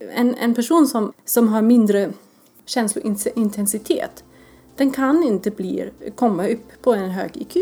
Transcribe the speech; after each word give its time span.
En, 0.00 0.34
en 0.34 0.54
person 0.54 0.86
som, 0.86 1.12
som 1.24 1.48
har 1.48 1.62
mindre 1.62 2.12
känslointensitet, 2.64 4.24
den 4.76 4.90
kan 4.90 5.22
inte 5.22 5.50
bli, 5.50 5.90
komma 6.14 6.48
upp 6.48 6.82
på 6.82 6.94
en 6.94 7.10
hög 7.10 7.36
IQ. 7.36 7.56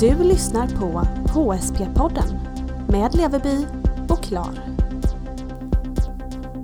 Du 0.00 0.24
lyssnar 0.24 0.66
på 0.66 1.02
HSP-podden 1.34 2.38
med 2.88 3.14
Leverby 3.14 3.66
och 4.08 4.22
Klar. 4.22 4.74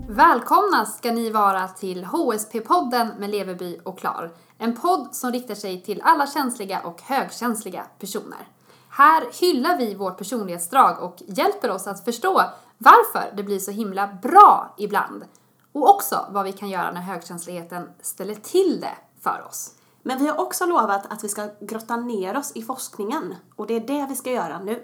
Välkomna 0.08 0.86
ska 0.86 1.12
ni 1.12 1.30
vara 1.30 1.68
till 1.68 2.04
HSP-podden 2.04 3.18
med 3.18 3.30
Leverby 3.30 3.78
och 3.82 3.98
Klar. 3.98 4.30
En 4.62 4.77
podd 4.77 5.08
som 5.14 5.32
riktar 5.32 5.54
sig 5.54 5.82
till 5.82 6.00
alla 6.04 6.26
känsliga 6.26 6.80
och 6.80 7.02
högkänsliga 7.02 7.86
personer. 7.98 8.48
Här 8.89 9.40
hyllar 9.40 9.79
vi 9.79 9.94
vårt 9.94 10.18
personlighetsdrag 10.18 11.02
och 11.02 11.22
hjälper 11.26 11.71
oss 11.71 11.86
att 11.86 12.04
förstå 12.04 12.43
varför 12.79 13.36
det 13.36 13.43
blir 13.43 13.58
så 13.58 13.71
himla 13.71 14.07
bra 14.22 14.75
ibland. 14.79 15.25
Och 15.72 15.90
också 15.90 16.26
vad 16.30 16.44
vi 16.44 16.52
kan 16.52 16.68
göra 16.68 16.93
när 16.93 17.00
högkänsligheten 17.00 17.88
ställer 18.00 18.35
till 18.35 18.80
det 18.80 18.96
för 19.21 19.46
oss. 19.49 19.75
Men 20.02 20.18
vi 20.18 20.29
har 20.29 20.40
också 20.40 20.66
lovat 20.66 21.13
att 21.13 21.24
vi 21.24 21.29
ska 21.29 21.49
grotta 21.61 21.96
ner 21.96 22.36
oss 22.36 22.52
i 22.54 22.63
forskningen 22.63 23.35
och 23.57 23.66
det 23.66 23.74
är 23.74 23.80
det 23.80 24.07
vi 24.08 24.16
ska 24.16 24.30
göra 24.32 24.58
nu. 24.58 24.82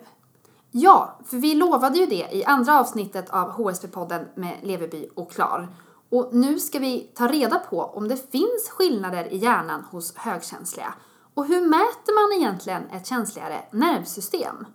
Ja, 0.71 1.19
för 1.27 1.37
vi 1.37 1.55
lovade 1.55 1.99
ju 1.99 2.07
det 2.07 2.29
i 2.33 2.45
andra 2.45 2.81
avsnittet 2.81 3.31
av 3.31 3.51
HSP-podden 3.51 4.27
med 4.35 4.57
Leverby 4.63 5.09
och 5.15 5.33
Klar. 5.33 5.69
Och 6.11 6.29
nu 6.33 6.61
ska 6.61 6.79
vi 6.79 7.01
ta 7.15 7.29
reda 7.29 7.59
på 7.59 7.81
om 7.83 8.09
det 8.09 8.31
finns 8.31 8.69
skillnader 8.71 9.33
i 9.33 9.37
hjärnan 9.37 9.85
hos 9.91 10.17
högkänsliga. 10.17 10.95
Och 11.35 11.47
hur 11.47 11.61
mäter 11.69 12.29
man 12.29 12.43
egentligen 12.43 12.91
ett 12.91 13.07
känsligare 13.07 13.63
nervsystem? 13.71 14.67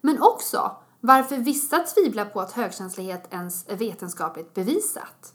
Men 0.00 0.22
också 0.22 0.76
varför 1.00 1.36
vissa 1.36 1.78
tvivlar 1.78 2.24
på 2.24 2.40
att 2.40 2.52
högkänslighet 2.52 3.32
ens 3.32 3.68
är 3.68 3.76
vetenskapligt 3.76 4.54
bevisat. 4.54 5.32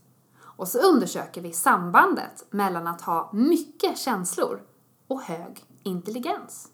Och 0.58 0.67
så 0.67 0.80
undersöker 0.80 1.42
vi 1.42 1.54
sambandet 1.54 2.45
mellan 2.50 2.88
att 2.88 3.02
ha 3.02 3.30
mycket 3.34 3.98
känslor 3.98 4.61
och 5.08 5.22
hög 5.22 5.66
intelligens. 5.84 6.67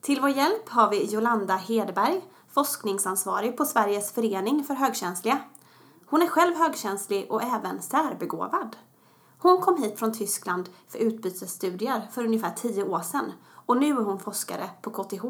Till 0.00 0.20
vår 0.20 0.30
hjälp 0.30 0.68
har 0.68 0.90
vi 0.90 1.04
Jolanda 1.04 1.56
Hedberg, 1.56 2.22
forskningsansvarig 2.48 3.56
på 3.56 3.64
Sveriges 3.64 4.12
förening 4.12 4.64
för 4.64 4.74
högkänsliga. 4.74 5.38
Hon 6.10 6.22
är 6.22 6.26
själv 6.26 6.54
högkänslig 6.54 7.26
och 7.30 7.42
även 7.42 7.82
särbegåvad. 7.82 8.76
Hon 9.38 9.60
kom 9.60 9.82
hit 9.82 9.98
från 9.98 10.12
Tyskland 10.12 10.68
för 10.88 10.98
utbytesstudier 10.98 12.08
för 12.12 12.24
ungefär 12.24 12.50
tio 12.50 12.84
år 12.84 13.00
sedan 13.00 13.32
och 13.66 13.76
nu 13.76 13.88
är 13.90 14.02
hon 14.02 14.18
forskare 14.18 14.70
på 14.82 14.90
KTH, 14.90 15.24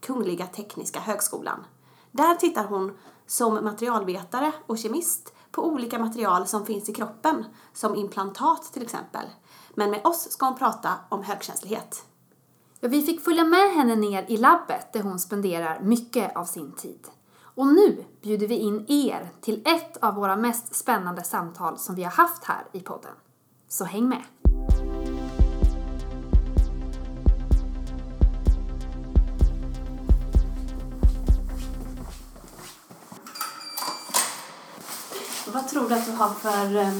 Kungliga 0.00 0.46
Tekniska 0.46 1.00
Högskolan. 1.00 1.64
Där 2.10 2.34
tittar 2.34 2.64
hon 2.64 2.98
som 3.26 3.54
materialvetare 3.54 4.52
och 4.66 4.78
kemist 4.78 5.34
på 5.50 5.66
olika 5.66 5.98
material 5.98 6.46
som 6.46 6.66
finns 6.66 6.88
i 6.88 6.94
kroppen, 6.94 7.44
som 7.72 7.94
implantat 7.94 8.72
till 8.72 8.82
exempel. 8.82 9.26
Men 9.74 9.90
med 9.90 10.06
oss 10.06 10.30
ska 10.30 10.46
hon 10.46 10.58
prata 10.58 10.92
om 11.08 11.22
högkänslighet. 11.22 12.04
Ja, 12.80 12.88
vi 12.88 13.02
fick 13.02 13.24
följa 13.24 13.44
med 13.44 13.70
henne 13.70 13.96
ner 13.96 14.24
i 14.28 14.36
labbet 14.36 14.92
där 14.92 15.02
hon 15.02 15.18
spenderar 15.18 15.80
mycket 15.80 16.36
av 16.36 16.44
sin 16.44 16.72
tid. 16.72 17.08
Och 17.54 17.66
nu 17.66 18.04
bjuder 18.22 18.46
vi 18.46 18.54
in 18.54 18.84
er 18.88 19.28
till 19.40 19.62
ett 19.64 19.96
av 19.96 20.14
våra 20.14 20.36
mest 20.36 20.74
spännande 20.74 21.24
samtal 21.24 21.78
som 21.78 21.94
vi 21.94 22.02
har 22.02 22.10
haft 22.10 22.44
här 22.44 22.64
i 22.72 22.80
podden. 22.80 23.12
Så 23.68 23.84
häng 23.84 24.08
med! 24.08 24.22
Vad 35.52 35.68
tror 35.68 35.88
du 35.88 35.94
att 35.94 36.06
du 36.06 36.12
har 36.12 36.30
för 36.30 36.76
eh, 36.76 36.92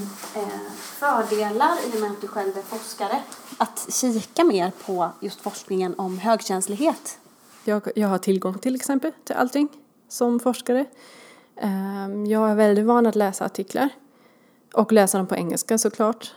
fördelar 0.75 1.77
i 1.87 1.97
och 1.97 2.00
med 2.00 2.10
att 2.10 2.21
du 2.21 2.28
själv 2.28 2.59
är 2.59 2.62
forskare? 2.62 3.22
Att 3.59 3.88
kika 3.93 4.44
mer 4.44 4.72
på 4.87 5.10
just 5.21 5.41
forskningen 5.41 5.94
om 5.98 6.19
högkänslighet? 6.19 7.19
Jag, 7.65 7.88
jag 7.97 8.09
har 8.09 8.19
tillgång 8.19 8.59
till 8.59 8.75
exempel 8.75 9.12
till 9.25 9.37
allting 9.37 9.69
som 10.12 10.41
forskare. 10.41 10.84
Um, 11.62 12.27
jag 12.27 12.50
är 12.50 12.55
väldigt 12.55 12.84
van 12.84 13.06
att 13.06 13.15
läsa 13.15 13.45
artiklar 13.45 13.89
och 14.75 14.93
läsa 14.93 15.19
dem 15.19 15.27
på 15.27 15.37
engelska 15.37 15.78
såklart. 15.78 16.34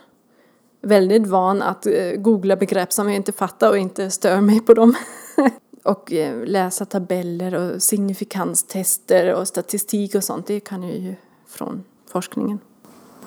Väldigt 0.80 1.26
van 1.26 1.62
att 1.62 1.86
uh, 1.86 2.16
googla 2.16 2.56
begrepp 2.56 2.92
som 2.92 3.06
jag 3.08 3.16
inte 3.16 3.32
fattar 3.32 3.70
och 3.70 3.78
inte 3.78 4.10
stör 4.10 4.40
mig 4.40 4.60
på 4.60 4.74
dem. 4.74 4.94
och 5.84 6.12
uh, 6.12 6.44
läsa 6.44 6.84
tabeller 6.84 7.54
och 7.54 7.82
signifikanstester 7.82 9.34
och 9.34 9.48
statistik 9.48 10.14
och 10.14 10.24
sånt, 10.24 10.46
det 10.46 10.60
kan 10.60 10.82
jag 10.82 10.96
ju 10.96 11.14
från 11.46 11.84
forskningen. 12.06 12.58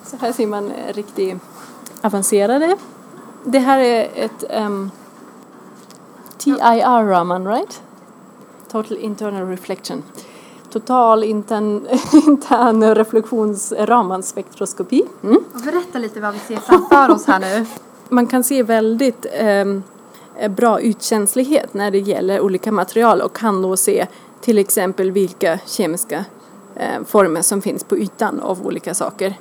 Så 0.04 0.16
här 0.16 0.32
ser 0.32 0.46
man 0.46 0.72
riktigt 0.92 1.36
avancerade. 2.00 2.76
Det 3.44 3.58
här 3.58 3.78
är 3.78 4.10
ett 4.14 4.44
um, 4.56 4.90
TIR 6.38 7.06
Raman, 7.06 7.46
right? 7.46 7.82
Total 8.70 8.98
Internal 8.98 9.48
Reflection. 9.48 10.02
Total 10.70 11.24
intern, 11.24 11.86
intern 12.26 12.94
reflektions 12.94 13.72
Raman 13.78 14.22
spektroskopi. 14.22 15.02
Mm. 15.22 15.44
Berätta 15.64 15.98
lite 15.98 16.20
vad 16.20 16.32
vi 16.32 16.38
ser 16.38 16.56
framför 16.56 17.10
oss 17.10 17.26
här 17.26 17.40
nu. 17.40 17.66
Man 18.08 18.26
kan 18.26 18.44
se 18.44 18.62
väldigt 18.62 19.26
um, 19.42 19.82
bra 20.48 20.80
utkänslighet 20.80 21.74
när 21.74 21.90
det 21.90 21.98
gäller 21.98 22.40
olika 22.40 22.72
material 22.72 23.20
och 23.20 23.36
kan 23.36 23.62
då 23.62 23.76
se 23.76 24.06
till 24.40 24.58
exempel 24.58 25.10
vilka 25.10 25.58
kemiska 25.66 26.24
eh, 26.74 27.04
former 27.06 27.42
som 27.42 27.62
finns 27.62 27.84
på 27.84 27.98
ytan 27.98 28.40
av 28.40 28.66
olika 28.66 28.94
saker. 28.94 29.34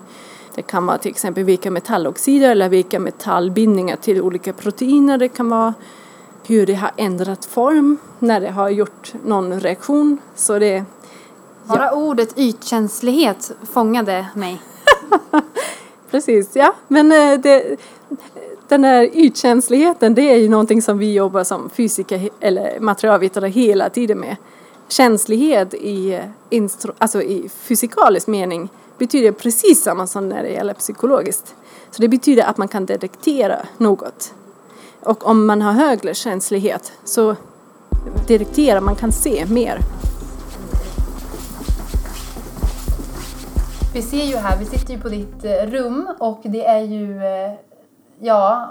Det 0.55 0.61
kan 0.61 0.85
vara 0.85 0.97
till 0.97 1.11
exempel 1.11 1.43
vilka 1.43 1.71
metalloxider 1.71 2.51
eller 2.51 2.69
vilka 2.69 2.99
metallbindningar 2.99 3.95
till 3.95 4.21
olika 4.21 4.53
proteiner 4.53 5.17
det 5.17 5.29
kan 5.29 5.49
vara. 5.49 5.73
Hur 6.47 6.65
det 6.65 6.73
har 6.73 6.91
ändrat 6.97 7.45
form 7.45 7.97
när 8.19 8.41
det 8.41 8.49
har 8.49 8.69
gjort 8.69 9.13
någon 9.25 9.59
reaktion. 9.59 10.17
Så 10.35 10.59
det, 10.59 10.83
Bara 11.69 11.85
ja. 11.85 11.95
ordet 11.95 12.37
ytkänslighet 12.37 13.51
fångade 13.71 14.25
mig. 14.33 14.61
Precis, 16.11 16.55
ja. 16.55 16.73
Men 16.87 17.11
eh, 17.11 17.39
det, 17.39 17.79
den 18.67 18.83
här 18.83 19.09
ytkänsligheten 19.13 20.15
det 20.15 20.21
är 20.21 20.37
ju 20.37 20.49
någonting 20.49 20.81
som 20.81 20.97
vi 20.97 21.13
jobbar 21.13 21.43
som 21.43 21.69
fysiker 21.69 22.29
eller 22.39 22.79
materialvetare 22.79 23.47
hela 23.47 23.89
tiden 23.89 24.19
med. 24.19 24.35
Känslighet 24.87 25.73
i, 25.73 26.21
alltså 26.97 27.21
i 27.21 27.49
fysikalisk 27.49 28.27
mening 28.27 28.69
betyder 28.97 29.31
precis 29.31 29.83
samma 29.83 30.07
som 30.07 30.29
när 30.29 30.43
det 30.43 30.49
gäller 30.49 30.73
psykologiskt. 30.73 31.55
Så 31.91 32.01
det 32.01 32.07
betyder 32.07 32.43
att 32.43 32.57
man 32.57 32.67
kan 32.67 32.85
detektera 32.85 33.57
något. 33.77 34.33
Och 35.03 35.27
om 35.27 35.45
man 35.45 35.61
har 35.61 35.71
högre 35.71 36.13
känslighet 36.13 36.91
så 37.03 37.35
detekterar 38.27 38.81
man 38.81 38.95
kan 38.95 39.11
se 39.11 39.45
mer. 39.45 39.79
Vi 43.99 44.03
ser 44.05 44.25
ju 44.25 44.35
här, 44.35 44.57
vi 44.57 44.65
sitter 44.65 44.93
ju 44.93 44.99
på 44.99 45.09
ditt 45.09 45.45
eh, 45.45 45.71
rum 45.71 46.09
och 46.19 46.41
det 46.43 46.65
är 46.65 46.81
ju 46.81 47.23
eh, 47.23 47.53
ja, 48.19 48.69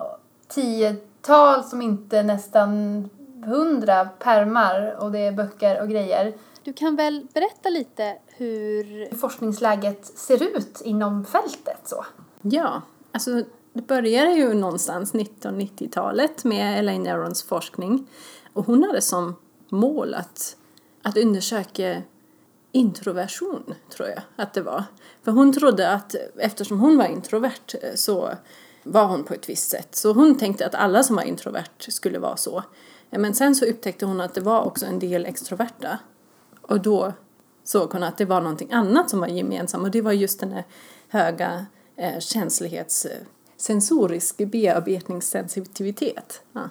tiotal 0.49 1.65
som 1.65 1.83
inte 1.83 2.22
nästan 2.22 3.09
hundra 3.44 4.05
permar 4.05 4.97
och 5.00 5.12
det 5.12 5.19
är 5.19 5.33
böcker 5.33 5.83
och 5.83 5.89
grejer. 5.89 6.34
Du 6.62 6.72
kan 6.72 6.97
väl 6.97 7.27
berätta 7.34 7.69
lite 7.69 8.16
hur 8.27 9.15
forskningsläget 9.16 10.06
ser 10.06 10.43
ut 10.43 10.81
inom 10.84 11.25
fältet 11.25 11.81
så? 11.84 12.05
Ja, 12.43 12.83
alltså 13.12 13.43
det 13.72 13.83
började 13.83 14.31
ju 14.31 14.55
någonstans 14.55 15.15
1990-talet 15.15 16.45
med 16.45 16.78
Elaine 16.78 17.06
Arons 17.06 17.43
forskning 17.43 18.06
och 18.53 18.66
hon 18.66 18.83
hade 18.83 19.01
som 19.01 19.36
mål 19.69 20.15
att, 20.15 20.57
att 21.03 21.16
undersöka 21.16 22.03
introversion, 22.72 23.74
tror 23.91 24.09
jag 24.09 24.22
att 24.36 24.54
det 24.54 24.62
var. 24.62 24.84
För 25.22 25.32
hon 25.32 25.53
trodde 25.53 25.92
att 25.92 26.15
eftersom 26.36 26.80
hon 26.80 26.97
var 26.97 27.06
introvert 27.06 27.74
eh, 27.82 27.94
så 27.94 28.30
var 28.82 29.06
hon 29.06 29.24
på 29.24 29.34
ett 29.34 29.48
visst 29.48 29.70
sätt. 29.70 29.94
Så 29.94 30.12
hon 30.12 30.38
tänkte 30.38 30.66
att 30.66 30.74
alla 30.74 31.03
som 31.03 31.16
var 31.16 31.22
introvert 31.22 31.88
skulle 31.88 32.18
vara 32.18 32.36
så. 32.36 32.62
Men 33.10 33.34
sen 33.34 33.54
så 33.54 33.65
upptäckte 33.65 34.06
hon 34.06 34.20
att 34.20 34.34
det 34.34 34.41
var 34.41 34.62
också 34.62 34.86
en 34.86 34.98
del 34.98 35.26
extroverta. 35.26 35.98
Och 36.62 36.80
då 36.80 37.12
såg 37.65 37.92
hon 37.92 38.03
att 38.03 38.18
det 38.18 38.24
var 38.24 38.41
någonting 38.41 38.72
annat 38.72 39.10
som 39.10 39.21
var 39.21 39.28
gemensamt 39.28 39.84
och 39.84 39.91
det 39.91 40.03
var 40.03 40.12
just 40.12 40.41
den 40.41 40.53
här 40.53 40.64
höga 41.09 41.66
eh, 41.97 42.18
känslighets 42.18 43.04
eh, 43.04 43.18
sensorisk 43.56 44.36
bearbetningssensitivitet 44.36 46.42
ja, 46.53 46.71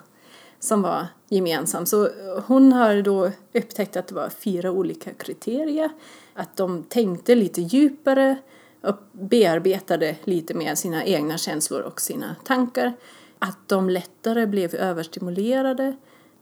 som 0.60 0.82
var 0.82 1.08
gemensam. 1.30 1.86
Så 1.86 2.06
eh, 2.06 2.12
hon 2.48 2.74
har 2.74 3.02
då 3.02 3.32
upptäckt 3.54 3.98
att 3.98 4.08
det 4.08 4.16
var 4.16 4.30
fyra 4.30 4.72
olika 4.72 5.14
kriterier. 5.14 5.90
Att 6.34 6.56
de 6.56 6.84
tänkte 6.84 7.36
lite 7.36 7.62
djupare 7.62 8.38
och 8.82 8.96
bearbetade 9.12 10.16
lite 10.24 10.54
mer 10.54 10.76
sina 10.76 11.06
egna 11.06 11.38
känslor 11.38 11.82
och 11.82 12.02
sina 12.02 12.36
tankar. 12.44 12.94
Att 13.40 13.58
de 13.68 13.90
lättare 13.90 14.46
blev 14.46 14.76
överstimulerade 14.76 15.96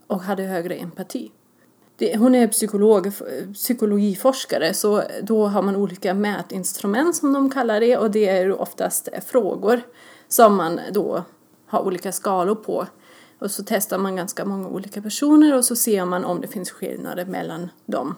och 0.07 0.21
hade 0.21 0.43
högre 0.43 0.75
empati. 0.75 1.31
Hon 2.17 2.35
är 2.35 2.47
psykolog, 2.47 3.11
psykologiforskare 3.53 4.73
så 4.73 5.03
då 5.23 5.47
har 5.47 5.61
man 5.61 5.75
olika 5.75 6.13
mätinstrument 6.13 7.15
som 7.15 7.33
de 7.33 7.49
kallar 7.49 7.79
det 7.79 7.97
och 7.97 8.11
det 8.11 8.29
är 8.29 8.61
oftast 8.61 9.09
frågor 9.27 9.81
som 10.27 10.55
man 10.55 10.79
då 10.91 11.23
har 11.67 11.81
olika 11.81 12.11
skalor 12.11 12.55
på. 12.55 12.87
Och 13.39 13.51
så 13.51 13.63
testar 13.65 13.97
man 13.97 14.15
ganska 14.15 14.45
många 14.45 14.67
olika 14.67 15.01
personer 15.01 15.57
och 15.57 15.65
så 15.65 15.75
ser 15.75 16.05
man 16.05 16.25
om 16.25 16.41
det 16.41 16.47
finns 16.47 16.71
skillnader 16.71 17.25
mellan 17.25 17.69
dem. 17.85 18.15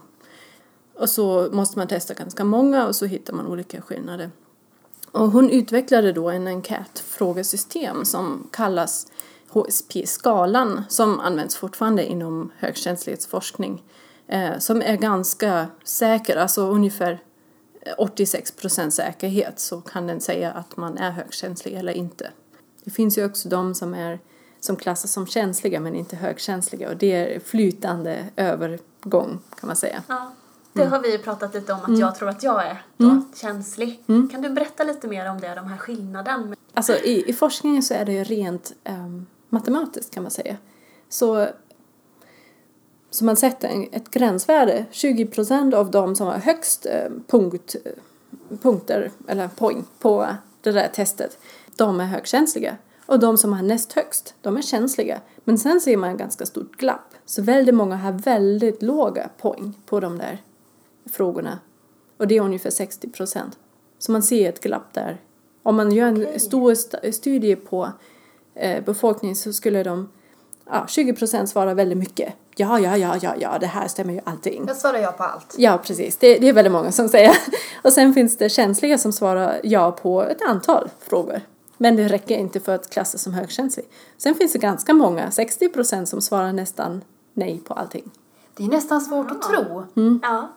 Och 0.93 1.09
så 1.09 1.49
måste 1.51 1.77
man 1.77 1.87
testa 1.87 2.13
ganska 2.13 2.43
många 2.43 2.87
och 2.87 2.95
så 2.95 3.05
hittar 3.05 3.33
man 3.33 3.47
olika 3.47 3.81
skillnader. 3.81 4.31
Och 5.11 5.31
hon 5.31 5.49
utvecklade 5.49 6.13
då 6.13 6.29
en 6.29 6.47
enkätfrågesystem 6.47 8.05
som 8.05 8.47
kallas 8.51 9.07
HSP-skalan 9.49 10.83
som 10.89 11.19
används 11.19 11.55
fortfarande 11.55 12.05
inom 12.05 12.51
högkänslighetsforskning. 12.57 13.83
Eh, 14.27 14.57
som 14.57 14.81
är 14.81 14.95
ganska 14.95 15.67
säker, 15.83 16.37
alltså 16.37 16.61
ungefär 16.61 17.19
86 17.97 18.51
procent 18.51 18.93
säkerhet 18.93 19.59
så 19.59 19.81
kan 19.81 20.07
den 20.07 20.21
säga 20.21 20.51
att 20.51 20.77
man 20.77 20.97
är 20.97 21.11
högkänslig 21.11 21.73
eller 21.73 21.93
inte. 21.93 22.31
Det 22.83 22.91
finns 22.91 23.17
ju 23.17 23.25
också 23.25 23.49
de 23.49 23.75
som, 23.75 23.93
är, 23.93 24.19
som 24.59 24.75
klassas 24.75 25.11
som 25.11 25.27
känsliga 25.27 25.79
men 25.79 25.95
inte 25.95 26.15
högkänsliga 26.15 26.89
och 26.89 26.97
det 26.97 27.35
är 27.35 27.39
flytande 27.39 28.25
övergång 28.35 29.39
kan 29.59 29.67
man 29.67 29.75
säga. 29.75 30.03
Ja. 30.07 30.31
Det 30.73 30.85
har 30.85 30.99
vi 30.99 31.11
ju 31.11 31.17
pratat 31.17 31.53
lite 31.53 31.73
om 31.73 31.79
att 31.79 31.87
mm. 31.87 31.99
jag 31.99 32.15
tror 32.15 32.29
att 32.29 32.43
jag 32.43 32.65
är 32.65 32.83
då 32.97 33.05
mm. 33.05 33.25
känslig. 33.35 34.03
Mm. 34.07 34.29
Kan 34.29 34.41
du 34.41 34.49
berätta 34.49 34.83
lite 34.83 35.07
mer 35.07 35.29
om 35.29 35.39
det, 35.39 35.55
de 35.55 35.67
här 35.67 35.77
skillnaden? 35.77 36.55
Alltså 36.73 36.93
i, 36.93 37.29
i 37.29 37.33
forskningen 37.33 37.83
så 37.83 37.93
är 37.93 38.05
det 38.05 38.11
ju 38.11 38.23
rent 38.23 38.73
um, 38.89 39.25
matematiskt 39.49 40.13
kan 40.13 40.23
man 40.23 40.31
säga. 40.31 40.57
Så, 41.09 41.47
så 43.09 43.25
man 43.25 43.35
sätter 43.35 43.87
ett 43.91 44.11
gränsvärde, 44.11 44.85
20 44.91 45.25
procent 45.25 45.73
av 45.73 45.91
de 45.91 46.15
som 46.15 46.27
har 46.27 46.37
högst 46.37 46.85
eh, 46.85 47.11
punkt, 47.27 47.75
punkter 48.61 49.11
eller 49.27 49.47
poäng 49.47 49.85
på 49.99 50.27
det 50.61 50.71
där 50.71 50.87
testet, 50.87 51.37
de 51.75 51.99
är 51.99 52.05
högkänsliga. 52.05 52.77
Och 53.07 53.19
de 53.19 53.37
som 53.37 53.53
har 53.53 53.61
näst 53.61 53.93
högst, 53.93 54.35
de 54.41 54.57
är 54.57 54.61
känsliga. 54.61 55.21
Men 55.43 55.57
sen 55.57 55.81
ser 55.81 55.97
man 55.97 56.09
en 56.09 56.17
ganska 56.17 56.45
stort 56.45 56.77
glapp. 56.77 57.13
Så 57.25 57.41
väldigt 57.41 57.75
många 57.75 57.95
har 57.95 58.11
väldigt 58.11 58.81
låga 58.81 59.29
poäng 59.41 59.73
på 59.85 59.99
de 59.99 60.17
där 60.17 60.41
frågorna. 61.11 61.59
Och 62.17 62.27
det 62.27 62.37
är 62.37 62.41
ungefär 62.41 62.69
60 62.69 63.09
procent. 63.09 63.57
Så 63.99 64.11
man 64.11 64.23
ser 64.23 64.49
ett 64.49 64.61
glapp 64.61 64.93
där. 64.93 65.17
Om 65.63 65.75
man 65.75 65.91
gör 65.91 66.07
en 66.07 66.21
okay. 66.21 66.39
stor 66.39 66.75
studie 67.11 67.55
på 67.55 67.91
eh, 68.55 68.83
befolkningen 68.83 69.35
så 69.35 69.53
skulle 69.53 69.83
de, 69.83 70.09
ja, 70.65 70.85
20 70.87 71.13
procent 71.13 71.49
svara 71.49 71.73
väldigt 71.73 71.97
mycket. 71.97 72.33
Ja, 72.55 72.79
ja, 72.79 72.97
ja, 72.97 73.17
ja, 73.21 73.35
ja, 73.39 73.57
det 73.59 73.67
här 73.67 73.87
stämmer 73.87 74.13
ju 74.13 74.19
allting. 74.23 74.63
Jag 74.67 74.77
svarar 74.77 74.99
ja 74.99 75.11
på 75.11 75.23
allt. 75.23 75.55
Ja, 75.57 75.77
precis. 75.83 76.17
Det, 76.17 76.37
det 76.37 76.49
är 76.49 76.53
väldigt 76.53 76.71
många 76.71 76.91
som 76.91 77.09
säger. 77.09 77.37
Och 77.81 77.93
sen 77.93 78.13
finns 78.13 78.37
det 78.37 78.49
känsliga 78.49 78.97
som 78.97 79.13
svarar 79.13 79.59
ja 79.63 79.91
på 79.91 80.23
ett 80.23 80.41
antal 80.41 80.89
frågor. 80.99 81.41
Men 81.77 81.95
det 81.95 82.07
räcker 82.07 82.37
inte 82.37 82.59
för 82.59 82.75
att 82.75 82.89
klassas 82.89 83.21
som 83.21 83.33
högkänslig. 83.33 83.85
Sen 84.17 84.35
finns 84.35 84.53
det 84.53 84.59
ganska 84.59 84.93
många, 84.93 85.31
60 85.31 85.69
procent, 85.69 86.09
som 86.09 86.21
svarar 86.21 86.53
nästan 86.53 87.01
nej 87.33 87.59
på 87.59 87.73
allting. 87.73 88.11
Det 88.55 88.63
är 88.63 88.67
nästan 88.67 89.01
svårt 89.01 89.31
att 89.31 89.41
tro. 89.41 89.83
Mm. 89.95 90.19
Ja. 90.23 90.49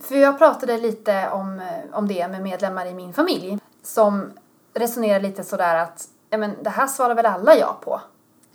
För 0.00 0.16
jag 0.16 0.38
pratade 0.38 0.78
lite 0.78 1.28
om, 1.30 1.62
om 1.92 2.08
det 2.08 2.28
med 2.28 2.42
medlemmar 2.42 2.86
i 2.86 2.94
min 2.94 3.12
familj 3.12 3.58
som 3.82 4.30
resonerar 4.74 5.20
lite 5.20 5.44
sådär 5.44 5.76
att 5.76 6.08
ja, 6.30 6.38
men 6.38 6.56
det 6.62 6.70
här 6.70 6.86
svarar 6.86 7.14
väl 7.14 7.26
alla 7.26 7.56
ja 7.56 7.78
på. 7.84 8.00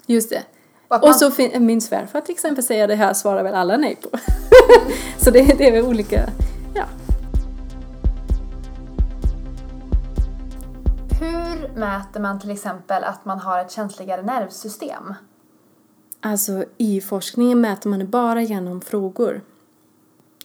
Just 0.05 0.29
det. 0.29 0.43
Och, 0.87 0.99
man... 1.01 1.09
och 1.09 1.15
så 1.15 1.31
min 1.59 1.81
svärfar 1.81 2.21
till 2.21 2.33
exempel 2.33 2.63
säger 2.63 2.87
det 2.87 2.95
här 2.95 3.13
svarar 3.13 3.43
väl 3.43 3.55
alla 3.55 3.77
nej 3.77 3.95
på. 3.95 4.17
så 5.23 5.31
det, 5.31 5.57
det 5.57 5.67
är 5.67 5.71
väl 5.71 5.85
olika, 5.85 6.29
ja. 6.73 6.85
Mäter 11.75 12.19
man 12.19 12.39
till 12.39 12.51
exempel 12.51 13.03
att 13.03 13.25
man 13.25 13.39
har 13.39 13.59
ett 13.59 13.71
känsligare 13.71 14.21
nervsystem? 14.21 15.13
Alltså 16.19 16.65
i 16.77 17.01
forskningen 17.01 17.61
mäter 17.61 17.89
man 17.89 17.99
det 17.99 18.05
bara 18.05 18.41
genom 18.41 18.81
frågor. 18.81 19.41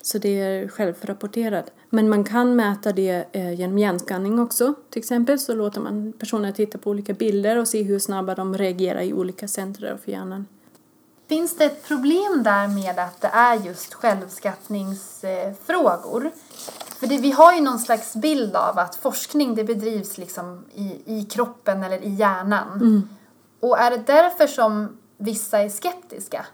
Så 0.02 0.18
det 0.18 0.40
är 0.40 0.68
självrapporterat. 0.68 1.70
Men 1.90 2.08
man 2.08 2.24
kan 2.24 2.56
mäta 2.56 2.92
det 2.92 3.26
eh, 3.32 3.52
genom 3.52 3.78
hjärnskanning 3.78 4.38
också. 4.38 4.74
Till 4.90 4.98
exempel 4.98 5.38
så 5.38 5.54
låter 5.54 5.80
man 5.80 6.12
personer 6.12 6.52
titta 6.52 6.78
på 6.78 6.90
olika 6.90 7.12
bilder 7.12 7.56
och 7.56 7.68
se 7.68 7.82
hur 7.82 7.98
snabba 7.98 8.34
de 8.34 8.58
reagerar 8.58 9.00
i 9.00 9.12
olika 9.12 9.48
centrer 9.48 9.92
av 9.92 10.00
hjärnan. 10.04 10.46
Finns 11.28 11.56
det 11.56 11.64
ett 11.64 11.88
problem 11.88 12.42
där 12.42 12.68
med 12.68 12.98
att 12.98 13.20
det 13.20 13.28
är 13.28 13.54
just 13.54 13.94
självskattningsfrågor? 13.94 16.30
För 17.00 17.06
det, 17.06 17.18
vi 17.18 17.30
har 17.30 17.54
ju 17.54 17.60
någon 17.60 17.78
slags 17.78 18.16
bild 18.16 18.56
av 18.56 18.78
att 18.78 18.96
forskning 18.96 19.54
det 19.54 19.64
bedrivs 19.64 20.18
liksom 20.18 20.64
i, 20.74 21.02
i 21.04 21.24
kroppen 21.24 21.82
eller 21.82 22.04
i 22.04 22.08
hjärnan. 22.08 22.72
Mm. 22.72 23.08
Och 23.60 23.78
är 23.78 23.90
det 23.90 24.02
därför 24.06 24.46
som 24.46 24.98
vissa 25.16 25.58
är 25.58 25.68
skeptiska? 25.68 26.46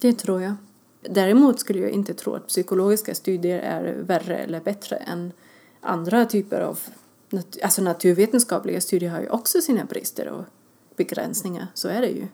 Det 0.00 0.12
tror 0.12 0.42
jag. 0.42 0.54
Däremot 1.00 1.60
skulle 1.60 1.78
jag 1.78 1.90
inte 1.90 2.14
tro 2.14 2.34
att 2.34 2.46
psykologiska 2.46 3.14
studier 3.14 3.58
är 3.58 3.94
värre 4.02 4.38
eller 4.38 4.60
bättre 4.60 4.96
än 4.96 5.32
andra 5.80 6.24
typer 6.24 6.60
av 6.60 6.78
alltså 7.62 7.82
naturvetenskapliga 7.82 8.80
studier 8.80 9.10
har 9.10 9.20
ju 9.20 9.28
också 9.28 9.60
sina 9.60 9.84
brister 9.84 10.28
och 10.28 10.44
begränsningar, 10.96 11.66
så 11.74 11.88
är 11.88 12.00
det 12.00 12.08
ju. 12.08 12.26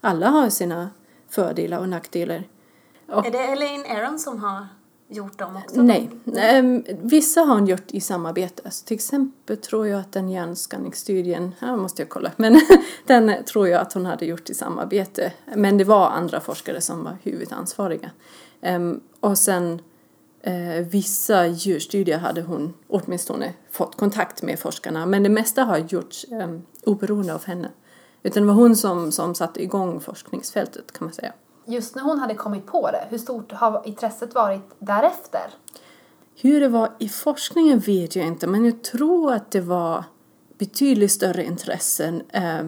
Alla 0.00 0.28
har 0.28 0.50
sina 0.50 0.90
fördelar 1.28 1.78
och 1.78 1.88
nackdelar. 1.88 2.44
Och, 3.08 3.26
är 3.26 3.30
det 3.30 3.38
Elaine 3.38 3.86
Aron 3.86 4.18
som 4.18 4.38
har 4.38 4.66
gjort 5.12 5.38
dem 5.38 5.56
också? 5.56 5.82
Nej, 5.82 6.10
um, 6.60 6.84
vissa 7.02 7.40
har 7.40 7.54
hon 7.54 7.66
gjort 7.66 7.90
i 7.90 8.00
samarbete. 8.00 8.70
Så 8.70 8.84
till 8.84 8.94
exempel 8.94 9.56
tror 9.56 9.86
jag 9.86 10.00
att 10.00 10.12
den 10.12 10.28
hjärnskanningsstudien, 10.28 11.54
här 11.58 11.76
måste 11.76 12.02
jag 12.02 12.08
kolla, 12.08 12.32
men 12.36 12.60
den 13.06 13.44
tror 13.44 13.68
jag 13.68 13.80
att 13.80 13.92
hon 13.92 14.06
hade 14.06 14.26
gjort 14.26 14.50
i 14.50 14.54
samarbete. 14.54 15.32
Men 15.54 15.78
det 15.78 15.84
var 15.84 16.10
andra 16.10 16.40
forskare 16.40 16.80
som 16.80 17.04
var 17.04 17.16
huvudansvariga. 17.22 18.10
Um, 18.60 19.00
och 19.20 19.38
sen 19.38 19.80
uh, 20.46 20.86
vissa 20.90 21.46
djurstudier 21.46 22.18
hade 22.18 22.42
hon 22.42 22.74
åtminstone 22.88 23.52
fått 23.70 23.96
kontakt 23.96 24.42
med 24.42 24.58
forskarna, 24.58 25.06
men 25.06 25.22
det 25.22 25.28
mesta 25.28 25.64
har 25.64 25.78
gjorts 25.78 26.26
um, 26.30 26.62
oberoende 26.84 27.34
av 27.34 27.44
henne. 27.44 27.68
Utan 28.22 28.42
det 28.42 28.46
var 28.46 28.54
hon 28.54 28.76
som, 28.76 29.12
som 29.12 29.34
satte 29.34 29.62
igång 29.62 30.00
forskningsfältet 30.00 30.92
kan 30.92 31.04
man 31.04 31.14
säga 31.14 31.32
just 31.64 31.94
när 31.94 32.02
hon 32.02 32.18
hade 32.18 32.34
kommit 32.34 32.66
på 32.66 32.90
det, 32.90 33.06
hur 33.10 33.18
stort 33.18 33.52
har 33.52 33.82
intresset 33.84 34.34
varit 34.34 34.74
därefter? 34.78 35.50
Hur 36.36 36.60
det 36.60 36.68
var 36.68 36.92
i 36.98 37.08
forskningen 37.08 37.78
vet 37.78 38.16
jag 38.16 38.26
inte, 38.26 38.46
men 38.46 38.64
jag 38.64 38.82
tror 38.82 39.32
att 39.32 39.50
det 39.50 39.60
var 39.60 40.04
betydligt 40.58 41.12
större 41.12 41.44
intressen 41.44 42.22
eh, 42.28 42.62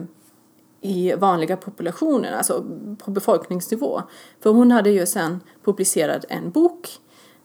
i 0.81 1.13
vanliga 1.13 1.57
populationer, 1.57 2.31
alltså 2.31 2.65
på 2.97 3.11
befolkningsnivå. 3.11 4.01
För 4.39 4.49
hon 4.49 4.71
hade 4.71 4.89
ju 4.89 5.05
sen 5.05 5.41
publicerat 5.63 6.25
en 6.29 6.51
bok 6.51 6.89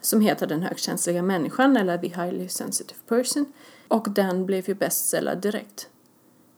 som 0.00 0.20
heter 0.20 0.46
Den 0.46 0.62
högkänsliga 0.62 1.22
människan 1.22 1.76
eller 1.76 1.98
The 1.98 2.08
Highly 2.08 2.48
Sensitive 2.48 3.00
Person 3.08 3.52
och 3.88 4.10
den 4.10 4.46
blev 4.46 4.68
ju 4.68 4.74
bestseller 4.74 5.36
direkt. 5.36 5.88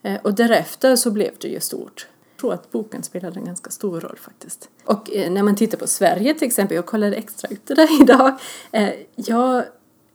Eh, 0.03 0.21
och 0.23 0.35
därefter 0.35 0.97
så 0.97 1.11
blev 1.11 1.33
det 1.41 1.49
ju 1.49 1.61
stort 1.61 2.09
tror 2.43 2.55
att 2.55 2.71
boken 2.71 3.03
spelade 3.03 3.41
en 3.41 3.45
ganska 3.45 3.71
stor 3.71 4.01
roll 4.01 4.19
faktiskt. 4.21 4.69
Och 4.85 5.13
eh, 5.13 5.33
när 5.33 5.43
man 5.43 5.57
tittar 5.57 5.79
på 5.79 5.87
Sverige 5.87 6.35
till 6.35 6.47
exempel, 6.47 6.75
jag 6.75 6.87
kollade 6.87 7.17
extra 7.17 7.49
ut 7.51 7.67
det 7.67 7.75
där 7.75 8.03
idag. 8.03 8.39
Eh, 8.73 8.91
jag 9.17 9.65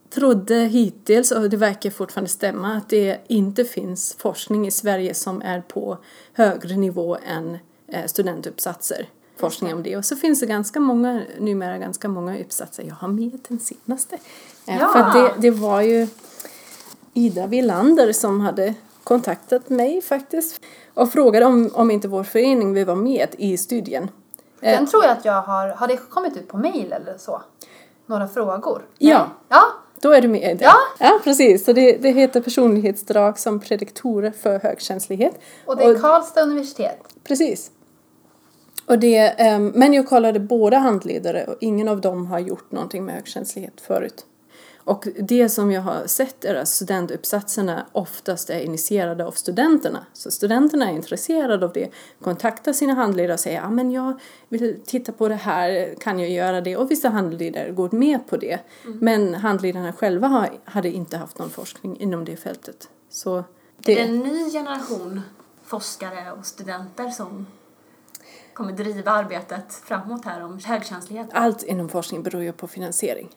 trodde 0.09 0.55
hittills, 0.55 1.31
och 1.31 1.49
det 1.49 1.57
verkar 1.57 1.89
fortfarande 1.89 2.29
stämma, 2.29 2.77
att 2.77 2.89
det 2.89 3.17
inte 3.27 3.65
finns 3.65 4.15
forskning 4.19 4.67
i 4.67 4.71
Sverige 4.71 5.13
som 5.13 5.41
är 5.41 5.61
på 5.61 5.97
högre 6.33 6.75
nivå 6.75 7.17
än 7.27 7.57
eh, 7.87 8.05
studentuppsatser. 8.05 9.09
Forskning 9.37 9.73
om 9.73 9.83
det. 9.83 9.97
Och 9.97 10.05
så 10.05 10.15
finns 10.15 10.39
det 10.39 10.45
ganska 10.45 10.79
många, 10.79 11.21
numera 11.39 11.77
ganska 11.77 12.07
många 12.07 12.39
uppsatser. 12.39 12.83
Jag 12.83 12.95
har 12.95 13.07
med 13.07 13.39
den 13.47 13.59
senaste. 13.59 14.17
Ja. 14.65 14.89
För 14.93 15.19
det, 15.19 15.33
det 15.37 15.51
var 15.51 15.81
ju 15.81 16.07
Ida 17.13 17.47
Villander 17.47 18.13
som 18.13 18.41
hade 18.41 18.73
kontaktat 19.07 19.69
mig 19.69 20.01
faktiskt 20.01 20.61
och 20.93 21.11
frågade 21.11 21.45
om, 21.45 21.69
om 21.73 21.91
inte 21.91 22.07
vår 22.07 22.23
förening 22.23 22.73
vill 22.73 22.85
vara 22.85 22.97
med 22.97 23.27
i 23.37 23.57
studien. 23.57 24.09
Den 24.59 24.83
eh, 24.83 24.89
tror 24.89 25.03
jag 25.03 25.11
att 25.11 25.25
jag 25.25 25.41
har, 25.41 25.67
har 25.67 25.87
det 25.87 25.97
kommit 25.97 26.37
ut 26.37 26.47
på 26.47 26.57
mail 26.57 26.93
eller 26.93 27.17
så? 27.17 27.41
Några 28.05 28.27
frågor? 28.27 28.81
Ja. 28.97 29.27
Ja. 29.49 29.63
Då 30.01 30.11
är 30.11 30.21
du 30.21 30.27
med. 30.27 30.57
Ja. 30.61 30.73
Ja, 30.99 31.19
precis. 31.23 31.65
Så 31.65 31.73
det, 31.73 31.97
det 31.97 32.11
heter 32.11 32.41
personlighetsdrag 32.41 33.39
som 33.39 33.59
prediktorer 33.59 34.31
för 34.31 34.59
högkänslighet. 34.59 35.39
Och 35.65 35.77
det 35.77 35.83
är 35.83 35.99
Karlstad 35.99 36.41
universitet? 36.41 36.99
Precis. 37.23 37.71
Och 38.85 38.99
det, 38.99 39.55
um, 39.55 39.67
men 39.75 39.93
jag 39.93 40.07
kollade 40.07 40.39
båda 40.39 40.77
handledare 40.77 41.45
och 41.45 41.55
ingen 41.61 41.87
av 41.87 42.01
dem 42.01 42.27
har 42.27 42.39
gjort 42.39 42.71
någonting 42.71 43.05
med 43.05 43.15
högkänslighet 43.15 43.81
förut. 43.81 44.25
Och 44.87 45.07
det 45.19 45.49
som 45.49 45.71
jag 45.71 45.81
har 45.81 46.07
sett 46.07 46.45
är 46.45 46.55
att 46.55 46.67
studentuppsatserna 46.67 47.85
oftast 47.91 48.49
är 48.49 48.59
initierade 48.59 49.25
av 49.25 49.31
studenterna. 49.31 50.05
Så 50.13 50.31
studenterna 50.31 50.89
är 50.89 50.93
intresserade 50.93 51.65
av 51.65 51.73
det, 51.73 51.89
kontaktar 52.21 52.73
sina 52.73 52.93
handledare 52.93 53.33
och 53.33 53.39
säger 53.39 53.61
ja 53.61 53.69
men 53.69 53.91
jag 53.91 54.19
vill 54.49 54.79
titta 54.85 55.11
på 55.11 55.27
det 55.27 55.35
här, 55.35 55.95
kan 55.99 56.19
jag 56.19 56.29
göra 56.29 56.61
det? 56.61 56.77
Och 56.77 56.91
vissa 56.91 57.09
handledare 57.09 57.71
går 57.71 57.89
med 57.91 58.27
på 58.27 58.37
det. 58.37 58.59
Men 58.83 59.33
handledarna 59.33 59.93
själva 59.93 60.27
har, 60.27 60.49
hade 60.63 60.89
inte 60.89 61.17
haft 61.17 61.39
någon 61.39 61.49
forskning 61.49 61.99
inom 61.99 62.25
det 62.25 62.35
fältet. 62.35 62.89
Så 63.09 63.43
Det 63.77 63.91
är 63.91 63.95
det, 63.95 64.01
en 64.01 64.19
ny 64.19 64.51
generation 64.51 65.21
forskare 65.63 66.31
och 66.31 66.45
studenter 66.45 67.09
som 67.09 67.47
kommer 68.53 68.71
driva 68.71 69.11
arbetet 69.11 69.73
framåt 69.73 70.25
här 70.25 70.43
om 70.43 70.59
högkänslighet. 70.65 71.27
allt 71.31 71.63
inom 71.63 71.89
forskning 71.89 72.23
beror 72.23 72.43
ju 72.43 72.51
på 72.51 72.67
finansiering. 72.67 73.29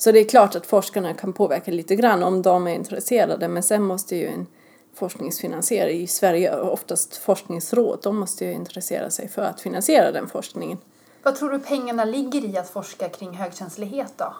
Så 0.00 0.12
det 0.12 0.18
är 0.18 0.24
klart 0.24 0.54
att 0.54 0.66
forskarna 0.66 1.14
kan 1.14 1.32
påverka 1.32 1.70
lite 1.70 1.96
grann 1.96 2.22
om 2.22 2.42
de 2.42 2.66
är 2.66 2.74
intresserade 2.74 3.48
men 3.48 3.62
sen 3.62 3.82
måste 3.82 4.16
ju 4.16 4.26
en 4.26 4.46
forskningsfinansiering 4.94 6.00
i 6.00 6.06
Sverige, 6.06 6.60
oftast 6.60 7.16
forskningsråd, 7.16 7.98
de 8.02 8.16
måste 8.16 8.44
ju 8.44 8.52
intressera 8.52 9.10
sig 9.10 9.28
för 9.28 9.42
att 9.42 9.60
finansiera 9.60 10.12
den 10.12 10.28
forskningen. 10.28 10.78
Vad 11.22 11.36
tror 11.36 11.50
du 11.50 11.58
pengarna 11.58 12.04
ligger 12.04 12.44
i 12.44 12.58
att 12.58 12.70
forska 12.70 13.08
kring 13.08 13.30
högkänslighet 13.30 14.12
då? 14.16 14.34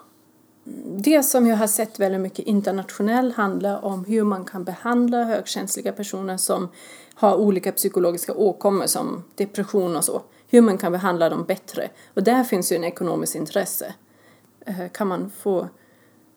Det 0.97 1.23
som 1.23 1.47
jag 1.47 1.57
har 1.57 1.67
sett 1.67 1.99
väldigt 1.99 2.21
mycket 2.21 2.47
internationellt 2.47 3.37
handlar 3.37 3.85
om 3.85 4.05
hur 4.05 4.25
man 4.25 4.45
kan 4.45 4.65
behandla 4.65 5.25
högkänsliga 5.25 5.93
personer 5.93 6.37
som 6.37 6.69
har 7.15 7.37
olika 7.37 7.73
psykologiska 7.73 8.35
åkommor 8.35 8.87
som 8.87 9.25
depression 9.35 9.97
och 9.97 10.05
så. 10.05 10.23
Hur 10.49 10.61
man 10.61 10.79
kan 10.79 10.93
behandla 10.93 11.29
dem 11.29 11.45
bättre. 11.45 11.91
Och 12.15 12.23
där 12.23 12.45
finns 12.45 12.73
ju 12.73 12.77
en 12.77 12.85
ekonomiskt 12.85 13.35
intresse. 13.35 13.95
Eh, 14.67 14.89
Kan 14.93 15.07
man 15.09 15.31
få 15.31 15.69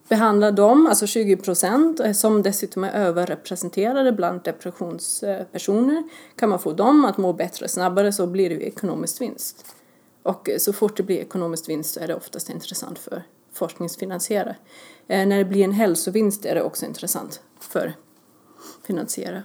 behandla 0.09 0.51
dem, 0.51 0.87
alltså 0.87 1.07
20 1.07 1.37
procent, 1.37 1.99
eh, 1.99 2.11
som 2.11 2.41
dessutom 2.41 2.83
är 2.83 2.91
överrepresenterade 2.91 4.11
bland 4.11 4.43
depressionspersoner, 4.43 6.03
kan 6.35 6.49
man 6.49 6.59
få 6.59 6.73
dem 6.73 7.05
att 7.05 7.17
må 7.17 7.33
bättre 7.33 7.67
snabbare 7.67 8.11
så 8.11 8.27
blir 8.27 8.49
det 8.49 8.55
ju 8.55 8.61
ekonomisk 8.61 9.21
vinst. 9.21 9.65
Och 10.23 10.49
eh, 10.49 10.57
så 10.57 10.73
fort 10.73 10.97
det 10.97 11.03
blir 11.03 11.17
ekonomisk 11.19 11.69
vinst 11.69 11.93
så 11.93 11.99
är 11.99 12.07
det 12.07 12.15
oftast 12.15 12.49
intressant 12.49 12.99
för 12.99 13.23
forskningsfinansiärer. 13.53 14.57
När 15.07 15.37
det 15.37 15.45
blir 15.45 15.63
en 15.63 15.71
hälsovinst 15.71 16.45
är 16.45 16.55
det 16.55 16.63
också 16.63 16.85
intressant 16.85 17.41
för 17.59 17.93
finansiärer. 18.83 19.43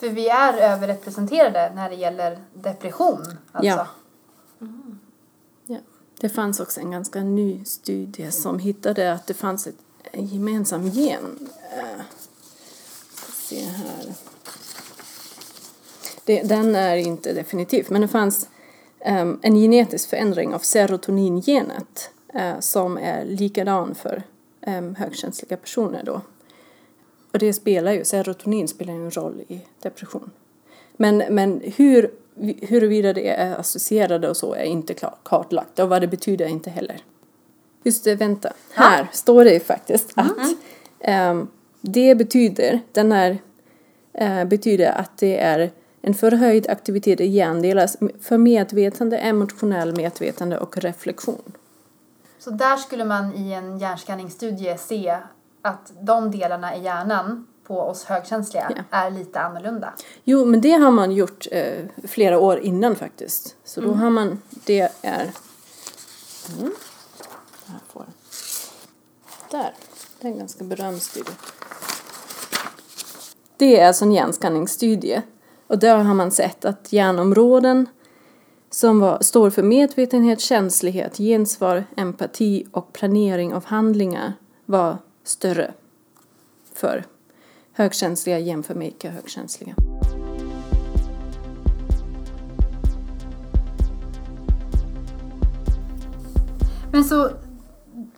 För 0.00 0.08
vi 0.08 0.28
är 0.28 0.54
överrepresenterade 0.56 1.72
när 1.74 1.90
det 1.90 1.96
gäller 1.96 2.38
depression. 2.54 3.24
Alltså. 3.52 3.68
Ja. 3.68 3.86
Ja. 4.58 4.66
Det 6.20 6.28
fanns 6.28 6.60
också 6.60 6.80
en 6.80 6.90
ganska 6.90 7.22
ny 7.22 7.64
studie 7.64 8.30
som 8.30 8.58
hittade 8.58 9.12
att 9.12 9.26
det 9.26 9.34
fanns 9.34 9.66
ett, 9.66 9.74
en 10.12 10.26
gemensam 10.26 10.88
gen. 10.88 11.48
Eh, 11.76 12.00
se 13.32 13.60
här. 13.60 14.14
Det, 16.24 16.42
den 16.42 16.74
är 16.74 16.96
inte 16.96 17.32
definitiv, 17.32 17.86
men 17.90 18.00
det 18.00 18.08
fanns 18.08 18.48
ehm, 19.00 19.38
en 19.42 19.54
genetisk 19.54 20.10
förändring 20.10 20.54
av 20.54 20.58
serotoningenet 20.58 22.10
eh, 22.34 22.60
som 22.60 22.98
är 22.98 23.24
likadan 23.24 23.94
för 23.94 24.22
ehm, 24.60 24.94
högkänsliga 24.94 25.56
personer 25.56 26.02
då. 26.04 26.20
Och 27.32 27.38
det 27.38 27.52
spelar 27.52 27.92
ju, 27.92 28.04
serotonin 28.04 28.68
spelar 28.68 28.94
ju 28.94 29.04
en 29.04 29.10
roll 29.10 29.40
i 29.48 29.60
depression. 29.82 30.30
Men, 30.96 31.16
men 31.30 31.62
hur, 31.76 32.10
huruvida 32.62 33.12
det 33.12 33.28
är 33.28 33.56
associerade 33.56 34.28
och 34.28 34.36
så 34.36 34.54
är 34.54 34.64
inte 34.64 34.94
kartlagt 35.22 35.78
och 35.78 35.88
vad 35.88 36.00
det 36.00 36.06
betyder 36.06 36.46
inte 36.46 36.70
heller. 36.70 36.96
Just 37.82 38.04
det, 38.04 38.14
vänta. 38.14 38.52
Här 38.74 39.08
står 39.12 39.44
det 39.44 39.52
ju 39.52 39.60
faktiskt 39.60 40.12
att 40.14 40.54
ehm, 41.00 41.48
det 41.80 42.14
betyder, 42.14 42.80
den 42.92 43.12
här, 43.12 43.38
eh, 44.12 44.44
betyder 44.44 44.92
att 44.92 45.18
det 45.18 45.38
är 45.38 45.70
en 46.02 46.14
förhöjd 46.14 46.68
aktivitet 46.68 47.20
i 47.20 47.26
hjärndelar 47.26 47.88
för 48.22 48.38
medvetande, 48.38 49.18
emotionell 49.18 49.96
medvetande 49.96 50.58
och 50.58 50.78
reflektion. 50.78 51.52
Så 52.38 52.50
där 52.50 52.76
skulle 52.76 53.04
man 53.04 53.34
i 53.34 53.52
en 53.52 53.78
hjärnskanningsstudie 53.78 54.78
se 54.78 55.18
att 55.62 55.92
de 56.00 56.30
delarna 56.30 56.76
i 56.76 56.82
hjärnan 56.82 57.46
på 57.70 57.80
oss 57.80 58.04
högkänsliga 58.04 58.72
Ja. 58.76 58.82
är 58.90 59.10
lite 59.10 59.40
annorlunda. 59.40 59.92
Jo, 60.24 60.44
men 60.44 60.60
det 60.60 60.72
har 60.72 60.90
man 60.90 61.12
gjort 61.12 61.46
eh, 61.50 61.84
flera 62.08 62.38
år 62.38 62.58
innan 62.58 62.96
faktiskt. 62.96 63.56
Så 63.64 63.80
då 63.80 63.92
har 63.92 64.10
man, 64.10 64.42
det 64.64 64.92
är... 65.02 65.30
Mm. 66.58 66.72
Får 67.92 68.04
Där, 69.50 69.74
det 70.20 70.28
är 70.28 70.32
en 70.32 70.38
ganska 70.38 70.64
berömd 70.64 71.02
studie. 71.02 71.30
Det 73.56 73.80
är 73.80 73.86
alltså 73.86 74.04
en 74.04 74.12
hjärnskanningsstudie. 74.12 75.22
Och 75.66 75.78
där 75.78 75.96
har 75.96 76.14
man 76.14 76.30
sett 76.30 76.64
att 76.64 76.92
hjärnområden 76.92 77.88
som 78.70 79.00
var, 79.00 79.18
står 79.20 79.50
för 79.50 79.62
medvetenhet, 79.62 80.40
känslighet, 80.40 81.16
gensvar, 81.16 81.84
empati 81.96 82.66
och 82.72 82.92
planering 82.92 83.54
av 83.54 83.64
handlingar 83.64 84.32
var 84.66 84.98
större 85.24 85.74
för 86.74 87.04
högkänsliga 87.80 88.38
jämfört 88.38 88.76
med 88.76 88.88
icke 88.88 89.08
högkänsliga. 89.08 89.74
Men 96.92 97.04
så 97.04 97.30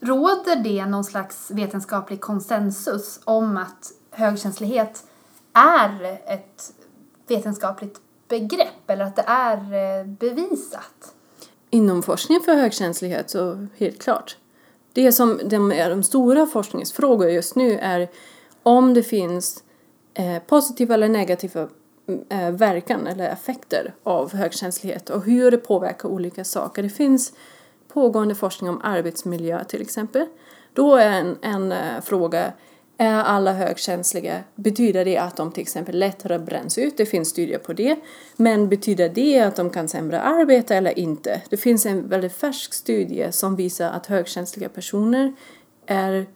råder 0.00 0.56
det 0.56 0.86
någon 0.86 1.04
slags 1.04 1.50
vetenskaplig 1.50 2.20
konsensus 2.20 3.20
om 3.24 3.56
att 3.56 3.92
högkänslighet 4.10 5.04
är 5.52 6.04
ett 6.26 6.72
vetenskapligt 7.26 8.00
begrepp 8.28 8.90
eller 8.90 9.04
att 9.04 9.16
det 9.16 9.24
är 9.26 9.56
eh, 9.56 10.06
bevisat? 10.06 11.14
Inom 11.70 12.02
forskning 12.02 12.40
för 12.40 12.54
högkänslighet 12.54 13.30
så 13.30 13.66
helt 13.76 14.02
klart. 14.02 14.36
Det 14.92 15.12
som 15.12 15.40
de 15.44 15.72
är 15.72 15.90
de 15.90 16.02
stora 16.02 16.46
forskningsfrågor 16.46 17.28
just 17.28 17.56
nu 17.56 17.78
är 17.78 18.08
om 18.62 18.94
det 18.94 19.02
finns 19.02 19.64
eh, 20.14 20.38
positiva 20.38 20.94
eller 20.94 21.08
negativa 21.08 21.68
mm, 22.08 22.24
eh, 22.28 22.50
verkan 22.50 23.06
eller 23.06 23.28
effekter 23.28 23.94
av 24.02 24.34
högkänslighet 24.34 25.10
och 25.10 25.24
hur 25.24 25.50
det 25.50 25.58
påverkar 25.58 26.08
olika 26.08 26.44
saker. 26.44 26.82
Det 26.82 26.88
finns 26.88 27.32
pågående 27.88 28.34
forskning 28.34 28.70
om 28.70 28.80
arbetsmiljö 28.84 29.64
till 29.64 29.82
exempel. 29.82 30.26
Då 30.74 30.96
är 30.96 31.10
en, 31.10 31.38
en 31.42 31.72
eh, 31.72 32.00
fråga 32.02 32.52
är 33.02 33.22
alla 33.22 33.52
högkänsliga? 33.52 34.40
Betyder 34.54 35.04
det 35.04 35.18
att 35.18 35.36
de 35.36 35.52
till 35.52 35.60
exempel 35.60 35.98
lättare 35.98 36.38
bränns 36.38 36.78
ut? 36.78 36.96
Det 36.96 37.06
finns 37.06 37.28
studier 37.28 37.58
på 37.58 37.72
det. 37.72 37.96
Men 38.36 38.68
betyder 38.68 39.08
det 39.08 39.40
att 39.40 39.56
de 39.56 39.70
kan 39.70 39.88
sämre 39.88 40.20
arbeta 40.20 40.74
eller 40.74 40.98
inte? 40.98 41.42
Det 41.48 41.56
finns 41.56 41.86
en 41.86 42.08
väldigt 42.08 42.32
färsk 42.32 42.74
studie 42.74 43.32
som 43.32 43.56
visar 43.56 43.90
att 43.90 44.06
högkänsliga 44.06 44.68
personer 44.68 45.32
är 45.86 46.26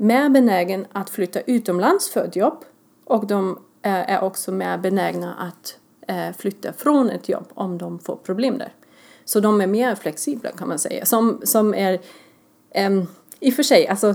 mer 0.00 0.28
benägen 0.28 0.86
att 0.92 1.10
flytta 1.10 1.40
utomlands 1.40 2.10
för 2.10 2.24
ett 2.24 2.36
jobb 2.36 2.64
och 3.04 3.26
de 3.26 3.58
eh, 3.82 4.10
är 4.10 4.22
också 4.22 4.52
mer 4.52 4.78
benägna 4.78 5.34
att 5.34 5.78
eh, 6.08 6.36
flytta 6.38 6.72
från 6.72 7.10
ett 7.10 7.28
jobb 7.28 7.44
om 7.54 7.78
de 7.78 7.98
får 7.98 8.16
problem 8.16 8.58
där. 8.58 8.74
Så 9.24 9.40
de 9.40 9.60
är 9.60 9.66
mer 9.66 9.94
flexibla 9.94 10.50
kan 10.50 10.68
man 10.68 10.78
säga. 10.78 11.04
Som, 11.04 11.40
som 11.44 11.74
är, 11.74 12.00
um, 12.86 13.06
i 13.40 13.50
och 13.50 13.54
för 13.54 13.62
sig, 13.62 13.86
alltså 13.86 14.14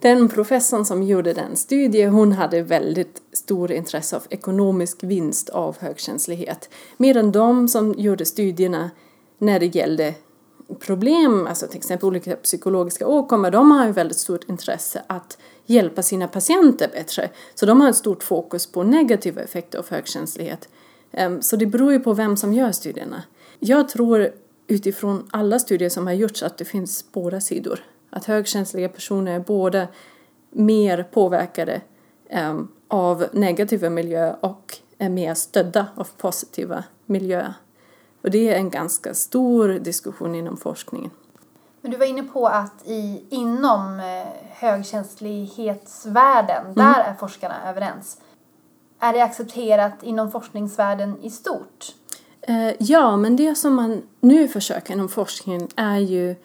den 0.00 0.28
professorn 0.28 0.84
som 0.84 1.02
gjorde 1.02 1.32
den 1.32 1.56
studien, 1.56 2.12
hon 2.12 2.32
hade 2.32 2.62
väldigt 2.62 3.22
stor 3.32 3.72
intresse 3.72 4.16
av 4.16 4.22
ekonomisk 4.30 5.02
vinst 5.02 5.48
av 5.48 5.76
högkänslighet. 5.78 6.70
Medan 6.96 7.32
de 7.32 7.68
som 7.68 7.94
gjorde 7.98 8.24
studierna 8.24 8.90
när 9.38 9.60
det 9.60 9.66
gällde 9.66 10.14
problem, 10.74 11.46
alltså 11.46 11.66
till 11.66 11.76
exempel 11.76 12.06
olika 12.06 12.36
psykologiska 12.36 13.06
åkommor, 13.06 13.50
de 13.50 13.70
har 13.70 13.86
ju 13.86 13.92
väldigt 13.92 14.18
stort 14.18 14.44
intresse 14.48 15.02
att 15.06 15.38
hjälpa 15.66 16.02
sina 16.02 16.28
patienter 16.28 16.88
bättre. 16.88 17.30
Så 17.54 17.66
de 17.66 17.80
har 17.80 17.88
ett 17.88 17.96
stort 17.96 18.22
fokus 18.22 18.66
på 18.66 18.82
negativa 18.82 19.42
effekter 19.42 19.78
av 19.78 19.90
högkänslighet. 19.90 20.68
Ehm, 21.12 21.42
så 21.42 21.56
det 21.56 21.66
beror 21.66 21.92
ju 21.92 22.00
på 22.00 22.12
vem 22.12 22.36
som 22.36 22.52
gör 22.52 22.72
studierna. 22.72 23.22
Jag 23.58 23.88
tror 23.88 24.30
utifrån 24.66 25.28
alla 25.30 25.58
studier 25.58 25.88
som 25.88 26.06
har 26.06 26.14
gjorts 26.14 26.42
att 26.42 26.58
det 26.58 26.64
finns 26.64 27.12
båda 27.12 27.40
sidor. 27.40 27.80
Att 28.10 28.24
högkänsliga 28.24 28.88
personer 28.88 29.34
är 29.34 29.40
både 29.40 29.88
mer 30.50 31.02
påverkade 31.02 31.80
ehm, 32.28 32.68
av 32.88 33.26
negativa 33.32 33.90
miljöer 33.90 34.36
och 34.40 34.78
är 34.98 35.08
mer 35.08 35.34
stödda 35.34 35.86
av 35.94 36.08
positiva 36.16 36.84
miljöer. 37.06 37.54
Och 38.26 38.32
det 38.32 38.48
är 38.48 38.56
en 38.56 38.70
ganska 38.70 39.14
stor 39.14 39.68
diskussion 39.68 40.34
inom 40.34 40.56
forskningen. 40.56 41.10
Men 41.80 41.90
du 41.90 41.96
var 41.96 42.06
inne 42.06 42.22
på 42.22 42.46
att 42.46 42.72
i, 42.84 43.24
inom 43.30 44.00
eh, 44.00 44.26
högkänslighetsvärlden, 44.50 46.74
där 46.74 47.00
är 47.00 47.14
forskarna 47.14 47.70
överens. 47.70 48.18
Är 48.98 49.12
det 49.12 49.20
accepterat 49.20 50.02
inom 50.02 50.30
forskningsvärlden 50.30 51.16
i 51.22 51.30
stort? 51.30 51.94
Eh, 52.40 52.70
ja, 52.78 53.16
men 53.16 53.36
det 53.36 53.54
som 53.54 53.74
man 53.74 54.02
nu 54.20 54.48
försöker 54.48 54.92
inom 54.92 55.08
forskningen 55.08 55.68
är 55.76 55.98
ju 55.98 56.36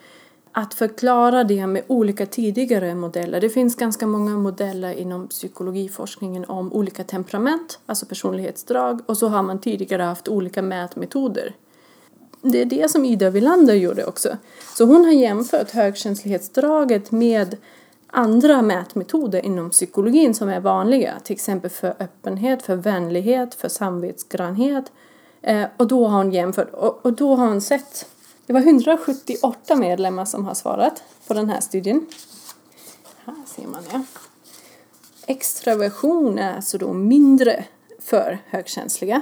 att 0.51 0.73
förklara 0.73 1.43
det 1.43 1.67
med 1.67 1.83
olika 1.87 2.25
tidigare 2.25 2.95
modeller. 2.95 3.41
Det 3.41 3.49
finns 3.49 3.75
ganska 3.75 4.07
många 4.07 4.37
modeller 4.37 4.93
inom 4.93 5.27
psykologiforskningen 5.27 6.45
om 6.45 6.73
olika 6.73 7.03
temperament, 7.03 7.79
alltså 7.85 8.05
personlighetsdrag, 8.05 9.01
och 9.05 9.17
så 9.17 9.27
har 9.27 9.43
man 9.43 9.59
tidigare 9.59 10.03
haft 10.03 10.27
olika 10.27 10.61
mätmetoder. 10.61 11.55
Det 12.41 12.61
är 12.61 12.65
det 12.65 12.91
som 12.91 13.05
Ida 13.05 13.29
Wilander 13.29 13.73
gjorde 13.73 14.05
också. 14.05 14.37
Så 14.77 14.85
hon 14.85 15.05
har 15.05 15.11
jämfört 15.11 15.71
högkänslighetsdraget 15.71 17.11
med 17.11 17.57
andra 18.07 18.61
mätmetoder 18.61 19.45
inom 19.45 19.69
psykologin 19.69 20.33
som 20.33 20.49
är 20.49 20.59
vanliga, 20.59 21.19
till 21.23 21.33
exempel 21.33 21.69
för 21.69 21.95
öppenhet, 21.99 22.63
för 22.63 22.75
vänlighet, 22.75 23.55
för 23.55 23.69
samvetsgrannhet. 23.69 24.91
Eh, 25.41 25.65
och 25.77 25.87
då 25.87 26.07
har 26.07 26.17
hon 26.17 26.31
jämfört, 26.31 26.73
och, 26.73 27.05
och 27.05 27.13
då 27.13 27.35
har 27.35 27.47
hon 27.47 27.61
sett 27.61 28.05
det 28.45 28.53
var 28.53 28.61
178 28.61 29.75
medlemmar 29.75 30.25
som 30.25 30.45
har 30.45 30.53
svarat 30.53 31.03
på 31.27 31.33
den 31.33 31.49
här 31.49 31.61
studien. 31.61 32.05
Här 33.25 33.35
ser 33.45 33.67
man 33.67 33.83
det. 33.91 34.03
Extraversion 35.27 36.39
är 36.39 36.55
alltså 36.55 36.77
då 36.77 36.93
mindre 36.93 37.65
för 37.99 38.39
högkänsliga, 38.45 39.21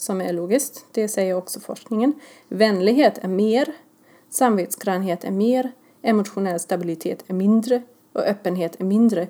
som 0.00 0.20
är 0.20 0.32
logiskt. 0.32 0.84
Det 0.92 1.08
säger 1.08 1.34
också 1.34 1.60
forskningen. 1.60 2.12
Vänlighet 2.48 3.18
är 3.22 3.28
mer, 3.28 3.72
samvetsgrannhet 4.30 5.24
är 5.24 5.30
mer, 5.30 5.72
emotionell 6.02 6.60
stabilitet 6.60 7.24
är 7.26 7.34
mindre 7.34 7.82
och 8.12 8.22
öppenhet 8.22 8.80
är 8.80 8.84
mindre. 8.84 9.28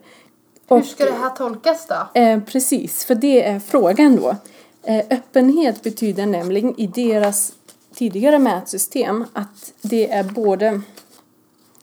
Hur 0.69 0.83
ska 0.83 1.05
det 1.05 1.12
här 1.12 1.31
tolkas 1.31 1.87
då? 1.87 2.21
Eh, 2.21 2.41
precis, 2.41 3.05
för 3.05 3.15
det 3.15 3.43
är 3.43 3.61
frågan 3.61 4.17
då. 4.17 4.37
Eh, 4.83 5.05
öppenhet 5.11 5.83
betyder 5.83 6.27
nämligen 6.27 6.81
i 6.81 6.87
deras 6.87 7.53
tidigare 7.95 8.39
mätsystem 8.39 9.25
att 9.33 9.73
det 9.83 10.11
är 10.11 10.25
både 10.25 10.81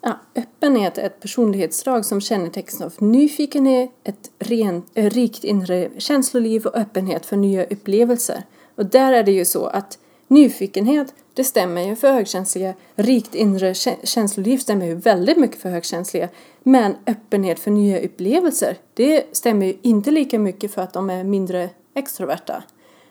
ja, 0.02 0.20
öppenhet 0.36 0.98
är 0.98 1.04
ett 1.04 1.20
personlighetsdrag 1.20 2.06
som 2.06 2.22
kännetecknas 2.22 2.82
av 2.82 2.94
nyfikenhet, 3.08 3.92
ett 4.04 4.32
rent, 4.40 4.86
äh, 4.94 5.10
rikt 5.10 5.44
inre 5.44 5.90
känsloliv 5.98 6.66
och 6.66 6.76
öppenhet 6.76 7.26
för 7.26 7.36
nya 7.36 7.64
upplevelser. 7.64 8.44
Och 8.78 8.86
där 8.86 9.14
är 9.14 9.24
det 9.24 9.32
ju 9.32 9.46
så 9.46 9.66
att 9.66 9.98
nyfikenhet, 10.28 11.14
det 11.34 11.44
stämmer 11.44 11.82
ju 11.82 11.96
för 11.96 12.12
högkänsliga. 12.12 12.74
Rikt 12.96 13.36
inre 13.36 13.74
känsloliv 14.04 14.58
stämmer 14.58 14.86
ju 14.86 14.96
väldigt 14.96 15.38
mycket 15.38 15.62
för 15.62 15.70
högkänsliga. 15.70 16.30
Men 16.64 16.96
öppenhet 17.08 17.60
för 17.60 17.72
nya 17.72 18.00
upplevelser, 18.00 18.78
det 18.94 19.36
stämmer 19.36 19.66
ju 19.66 19.78
inte 19.82 20.12
lika 20.12 20.40
mycket 20.40 20.74
för 20.74 20.82
att 20.82 20.94
de 20.94 21.10
är 21.10 21.24
mindre 21.24 21.70
extroverta. 21.96 22.64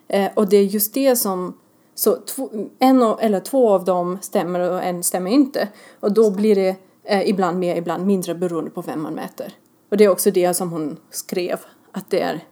Eh, 0.09 0.31
och 0.35 0.49
det 0.49 0.57
är 0.57 0.63
just 0.63 0.95
det 0.95 1.17
som 1.17 1.59
så 1.95 2.17
två, 2.17 2.51
en 2.79 3.03
eller 3.03 3.41
två 3.41 3.71
av 3.71 3.85
dem 3.85 4.19
stämmer 4.21 4.71
och 4.71 4.83
en 4.83 5.03
stämmer 5.03 5.31
inte. 5.31 5.69
Och 6.01 6.13
då 6.13 6.31
blir 6.31 6.55
det 6.55 6.77
eh, 7.05 7.29
ibland 7.29 7.59
mer, 7.59 7.77
ibland 7.77 8.07
mindre 8.07 8.35
beroende 8.35 8.71
på 8.71 8.83
vem 8.83 9.03
man 9.03 9.15
mäter. 9.15 9.53
Och 9.91 9.97
det 9.97 10.05
är 10.05 10.09
också 10.09 10.31
det 10.31 10.55
som 10.55 10.73
hon 10.73 10.97
skrev, 11.11 11.61
att 11.93 12.11
det 12.11 12.21
är 12.21 12.45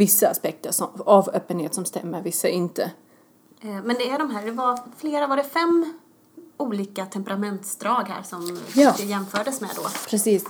vissa 0.00 0.28
aspekter 0.28 0.72
som, 0.72 0.88
av 0.98 1.30
öppenhet 1.32 1.74
som 1.74 1.84
stämmer, 1.84 2.22
vissa 2.22 2.48
inte. 2.48 2.82
Eh, 3.60 3.68
men 3.68 3.96
det 3.96 4.10
är 4.10 4.18
de 4.18 4.30
här, 4.30 4.44
det 4.44 4.52
var 4.52 4.78
flera, 4.98 5.26
var 5.26 5.36
det 5.36 5.44
fem 5.44 5.92
olika 6.56 7.06
temperamentsdrag 7.06 8.04
här 8.08 8.22
som 8.22 8.60
ja. 8.74 8.94
det 8.96 9.04
jämfördes 9.04 9.60
med 9.60 9.70
då? 9.76 9.82
Precis. 10.08 10.44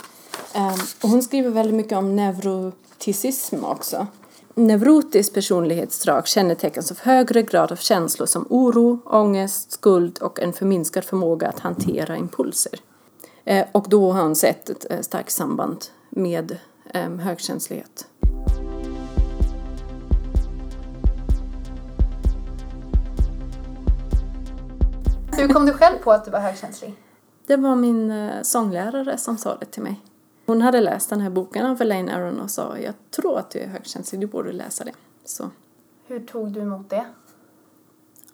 Och 1.02 1.08
hon 1.08 1.22
skriver 1.22 1.50
väldigt 1.50 1.74
mycket 1.74 1.98
om 1.98 2.16
neuroticism 2.16 3.64
också 3.64 4.06
neurotisk 4.54 5.34
personlighetsdrag 5.34 6.28
kännetecknas 6.28 6.90
av 6.90 6.98
högre 6.98 7.42
grad 7.42 7.72
av 7.72 7.76
känslor 7.76 8.26
som 8.26 8.46
oro, 8.50 8.98
ångest, 9.04 9.72
skuld 9.72 10.18
och 10.18 10.40
en 10.40 10.52
förminskad 10.52 11.04
förmåga 11.04 11.48
att 11.48 11.58
hantera 11.58 12.16
impulser. 12.16 12.80
Eh, 13.44 13.66
och 13.72 13.86
då 13.88 14.12
har 14.12 14.22
han 14.22 14.36
sett 14.36 14.70
ett 14.70 14.86
eh, 14.90 15.00
starkt 15.00 15.32
samband 15.32 15.84
med 16.10 16.58
eh, 16.94 17.10
högkänslighet. 17.10 18.06
Hur 25.40 25.48
kom 25.48 25.66
du 25.66 25.72
själv 25.72 25.98
på 25.98 26.12
att 26.12 26.24
du 26.24 26.30
var 26.30 26.40
högkänslig? 26.40 26.94
Det 27.46 27.56
var 27.56 27.76
min 27.76 28.30
sånglärare 28.42 29.18
som 29.18 29.38
sa 29.38 29.56
det 29.56 29.66
till 29.66 29.82
mig. 29.82 30.00
Hon 30.46 30.62
hade 30.62 30.80
läst 30.80 31.10
den 31.10 31.20
här 31.20 31.30
boken 31.30 31.66
av 31.66 31.82
Elaine 31.82 32.08
Aron 32.08 32.40
och 32.40 32.50
sa 32.50 32.78
jag 32.78 32.94
tror 33.10 33.38
att 33.38 33.50
du 33.50 33.58
är 33.58 33.66
högkänslig, 33.66 34.20
du 34.20 34.26
borde 34.26 34.52
läsa 34.52 34.84
det. 34.84 34.92
Så. 35.24 35.50
Hur 36.06 36.20
tog 36.20 36.52
du 36.52 36.60
emot 36.60 36.90
det? 36.90 37.04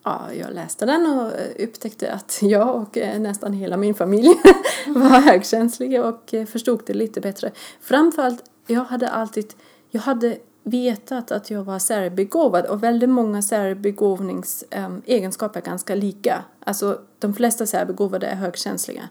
Ja, 0.03 0.33
jag 0.33 0.55
läste 0.55 0.87
den 0.87 1.07
och 1.07 1.33
upptäckte 1.59 2.13
att 2.13 2.39
jag 2.43 2.77
och 2.77 2.99
eh, 2.99 3.21
nästan 3.21 3.53
hela 3.53 3.77
min 3.77 3.95
familj 3.95 4.29
var 4.87 5.21
högkänsliga 5.21 6.05
och 6.05 6.35
eh, 6.35 6.47
förstod 6.47 6.83
det 6.87 6.95
lite 6.95 7.21
bättre. 7.21 7.53
Framförallt, 7.81 8.45
jag 8.67 8.85
hade 8.85 9.09
alltid, 9.09 9.55
jag 9.91 10.01
hade 10.01 10.39
vetat 10.67 11.33
att 11.33 11.51
jag 11.51 11.65
var 11.65 11.79
särbegåvad 11.79 12.67
och 12.67 12.83
väldigt 12.83 13.09
många 13.09 13.43
särbegåvningsegenskaper 13.43 15.61
ehm, 15.61 15.65
är 15.65 15.71
ganska 15.71 15.95
lika. 15.95 16.45
Alltså 16.65 17.01
de 17.19 17.35
flesta 17.35 17.67
särbegåvade 17.67 18.27
är 18.27 18.35
högkänsliga 18.35 19.09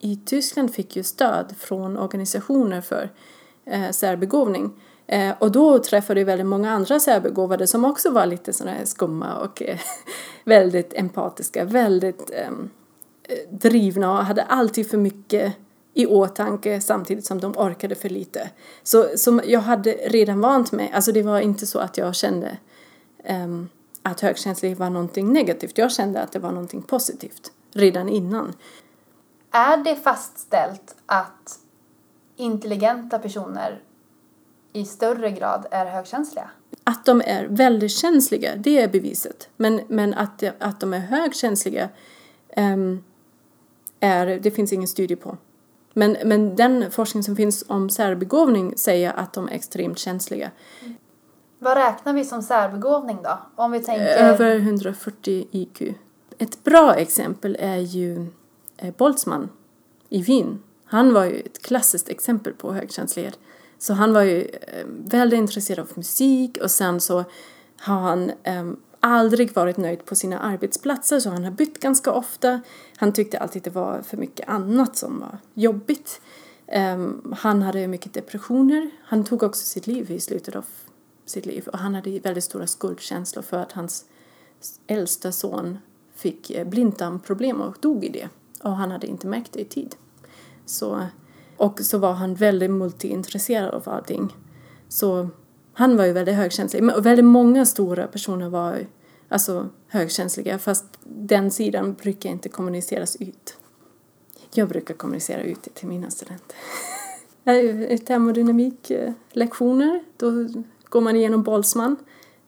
i 0.00 0.16
Tyskland 0.16 0.74
fick 0.74 0.96
jag 0.96 1.06
stöd 1.06 1.54
från 1.58 1.98
organisationer 1.98 2.80
för 2.80 3.10
eh, 3.64 3.90
särbegåvning. 3.90 4.70
Eh, 5.06 5.34
och 5.38 5.52
då 5.52 5.78
träffade 5.78 6.20
jag 6.20 6.26
väldigt 6.26 6.46
många 6.46 6.70
andra 6.70 7.00
särbegåvade 7.00 7.66
som 7.66 7.84
också 7.84 8.10
var 8.10 8.26
lite 8.26 8.52
sådana 8.52 8.76
här 8.76 8.84
skumma 8.84 9.36
och 9.36 9.62
eh, 9.62 9.78
väldigt 10.44 10.94
empatiska, 10.94 11.64
väldigt 11.64 12.30
ehm, 12.30 12.70
eh, 13.22 13.38
drivna 13.50 14.18
och 14.18 14.24
hade 14.24 14.42
alltid 14.42 14.90
för 14.90 14.98
mycket 14.98 15.54
i 15.98 16.06
åtanke 16.06 16.80
samtidigt 16.80 17.26
som 17.26 17.40
de 17.40 17.56
orkade 17.56 17.94
för 17.94 18.08
lite. 18.08 18.50
Så 18.82 19.08
som 19.16 19.40
jag 19.44 19.60
hade 19.60 19.90
redan 19.90 20.40
vant 20.40 20.72
mig, 20.72 20.90
alltså 20.94 21.12
det 21.12 21.22
var 21.22 21.40
inte 21.40 21.66
så 21.66 21.78
att 21.78 21.98
jag 21.98 22.14
kände 22.14 22.56
um, 23.28 23.68
att 24.02 24.20
högkänslighet 24.20 24.78
var 24.78 24.90
någonting 24.90 25.32
negativt. 25.32 25.78
Jag 25.78 25.92
kände 25.92 26.20
att 26.20 26.32
det 26.32 26.38
var 26.38 26.52
någonting 26.52 26.82
positivt 26.82 27.52
redan 27.72 28.08
innan. 28.08 28.54
Är 29.50 29.76
det 29.76 29.96
fastställt 29.96 30.96
att 31.06 31.58
intelligenta 32.36 33.18
personer 33.18 33.82
i 34.72 34.84
större 34.84 35.30
grad 35.30 35.66
är 35.70 35.86
högkänsliga? 35.86 36.50
Att 36.84 37.04
de 37.04 37.22
är 37.24 37.46
väldigt 37.46 37.92
känsliga, 37.92 38.56
det 38.56 38.82
är 38.82 38.88
beviset. 38.88 39.48
Men, 39.56 39.80
men 39.88 40.14
att, 40.14 40.42
att 40.58 40.80
de 40.80 40.94
är 40.94 40.98
högkänsliga 40.98 41.88
um, 42.56 43.04
är, 44.00 44.26
det 44.26 44.50
finns 44.50 44.72
ingen 44.72 44.88
studie 44.88 45.16
på. 45.16 45.36
Men, 45.98 46.16
men 46.24 46.56
den 46.56 46.90
forskning 46.90 47.22
som 47.22 47.36
finns 47.36 47.64
om 47.68 47.90
särbegåvning 47.90 48.74
säger 48.76 49.12
att 49.12 49.32
de 49.32 49.48
är 49.48 49.52
extremt 49.52 49.98
känsliga. 49.98 50.50
Vad 51.58 51.76
räknar 51.76 52.12
vi 52.12 52.24
som 52.24 52.42
särbegåvning 52.42 53.18
då? 53.22 53.38
Om 53.56 53.72
vi 53.72 53.80
tänker... 53.80 54.06
Över 54.06 54.56
140 54.56 55.46
IQ. 55.50 55.82
Ett 56.38 56.64
bra 56.64 56.94
exempel 56.94 57.56
är 57.60 57.76
ju 57.76 58.26
Eh, 58.78 58.94
Boltzmann 58.96 59.48
i 60.08 60.22
Wien. 60.22 60.62
Han 60.84 61.14
var 61.14 61.24
ju 61.24 61.40
ett 61.40 61.62
klassiskt 61.62 62.08
exempel 62.08 62.52
på 62.52 62.72
högkänslighet. 62.72 63.38
Så 63.78 63.94
han 63.94 64.12
var 64.12 64.22
ju 64.22 64.42
eh, 64.42 64.86
väldigt 64.86 65.38
intresserad 65.38 65.78
av 65.78 65.88
musik 65.94 66.58
och 66.62 66.70
sen 66.70 67.00
så 67.00 67.24
har 67.80 68.00
han 68.00 68.32
um, 68.46 68.80
aldrig 69.00 69.54
varit 69.54 69.76
nöjd 69.76 70.04
på 70.04 70.14
sina 70.14 70.38
arbetsplatser 70.38 71.20
så 71.20 71.30
han 71.30 71.44
har 71.44 71.50
bytt 71.50 71.80
ganska 71.80 72.12
ofta. 72.12 72.60
Han 72.96 73.12
tyckte 73.12 73.38
alltid 73.38 73.62
det 73.62 73.70
var 73.70 74.02
för 74.02 74.16
mycket 74.16 74.48
annat 74.48 74.96
som 74.96 75.20
var 75.20 75.38
jobbigt. 75.54 76.20
Um, 76.72 77.34
han 77.38 77.62
hade 77.62 77.88
mycket 77.88 78.14
depressioner. 78.14 78.90
Han 79.04 79.24
tog 79.24 79.42
också 79.42 79.66
sitt 79.66 79.86
liv 79.86 80.10
i 80.10 80.20
slutet 80.20 80.56
av 80.56 80.64
sitt 81.26 81.46
liv 81.46 81.68
och 81.72 81.78
han 81.78 81.94
hade 81.94 82.18
väldigt 82.18 82.44
stora 82.44 82.66
skuldkänslor 82.66 83.42
för 83.42 83.56
att 83.56 83.72
hans 83.72 84.04
äldsta 84.86 85.32
son 85.32 85.78
fick 86.14 86.50
eh, 86.50 86.66
blindtarmproblem 86.66 87.60
och 87.60 87.76
dog 87.80 88.04
i 88.04 88.08
det 88.08 88.28
och 88.62 88.76
han 88.76 88.90
hade 88.90 89.06
inte 89.06 89.26
märkt 89.26 89.52
det 89.52 89.60
i 89.60 89.64
tid. 89.64 89.96
Så, 90.66 91.06
och 91.56 91.80
så 91.80 91.98
var 91.98 92.12
han 92.12 92.34
väldigt 92.34 92.70
multiintresserad 92.70 93.74
av 93.74 93.88
allting. 93.88 94.36
Så 94.88 95.28
han 95.78 95.96
var 95.96 96.04
ju 96.04 96.12
väldigt 96.12 96.34
högkänslig. 96.34 96.96
Och 96.96 97.06
väldigt 97.06 97.24
många 97.24 97.66
stora 97.66 98.06
personer 98.06 98.48
var 98.48 98.86
alltså 99.28 99.68
högkänsliga 99.88 100.58
fast 100.58 100.84
den 101.04 101.50
sidan 101.50 101.94
brukar 101.94 102.30
inte 102.30 102.48
kommuniceras 102.48 103.16
ut. 103.16 103.56
Jag 104.52 104.68
brukar 104.68 104.94
kommunicera 104.94 105.42
ut 105.42 105.62
det 105.62 105.70
till 105.70 105.88
mina 105.88 106.10
studenter. 106.10 106.56
Termodynamiklektioner, 108.06 110.04
då 110.16 110.30
går 110.84 111.00
man 111.00 111.16
igenom 111.16 111.42
Boltzmann 111.42 111.96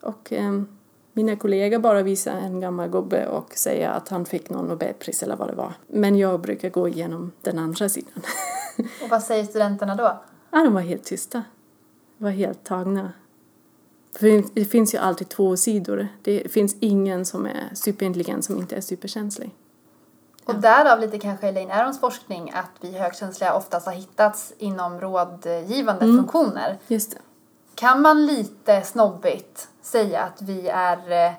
och 0.01 0.33
um, 0.33 0.69
mina 1.13 1.37
kollegor 1.37 1.79
bara 1.79 2.03
visar 2.03 2.33
en 2.33 2.61
gammal 2.61 2.89
gubbe 2.89 3.27
och 3.27 3.53
säger 3.55 3.89
att 3.89 4.09
han 4.09 4.25
fick 4.25 4.51
någon 4.51 4.69
Nobelpris 4.69 5.23
eller 5.23 5.37
vad 5.37 5.49
det 5.49 5.55
var. 5.55 5.73
Men 5.87 6.19
jag 6.19 6.41
brukar 6.41 6.71
gå 6.71 6.89
igenom 6.89 7.33
den 7.41 7.59
andra 7.59 7.89
sidan. 7.89 8.23
Och 9.03 9.09
vad 9.11 9.23
säger 9.23 9.45
studenterna 9.45 9.95
då? 9.95 10.23
Ja, 10.51 10.65
de 10.65 10.75
var 10.75 10.81
helt 10.81 11.05
tysta. 11.05 11.43
De 12.19 12.25
var 12.25 12.31
helt 12.31 12.65
tagna. 12.65 13.13
För 14.19 14.45
det 14.55 14.65
finns 14.65 14.95
ju 14.95 14.99
alltid 14.99 15.29
två 15.29 15.57
sidor. 15.57 16.09
Det 16.23 16.53
finns 16.53 16.77
ingen 16.81 17.25
som 17.25 17.47
är 17.47 17.71
superintelligent 17.75 18.45
som 18.45 18.57
inte 18.59 18.77
är 18.77 18.81
superkänslig. 18.81 19.51
Och 20.45 20.55
därav 20.55 21.01
lite 21.01 21.19
kanske 21.19 21.49
Elaine 21.49 21.71
Arons 21.71 22.01
forskning 22.01 22.51
att 22.55 22.71
vi 22.81 22.99
högkänsliga 22.99 23.55
oftast 23.55 23.87
har 23.87 23.93
hittats 23.93 24.53
inom 24.59 25.01
rådgivande 25.01 26.01
funktioner. 26.05 26.79
Just 26.87 27.11
det. 27.11 27.19
Kan 27.75 28.03
man 28.03 28.27
lite 28.27 28.83
snobbigt 28.83 29.69
säga 29.83 30.21
att 30.23 30.43
vi 30.43 30.69
är 30.69 31.27
eh, 31.27 31.33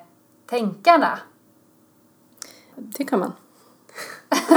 tänkarna? 0.46 1.18
Det 2.74 3.04
kan 3.04 3.18
man. 3.20 3.32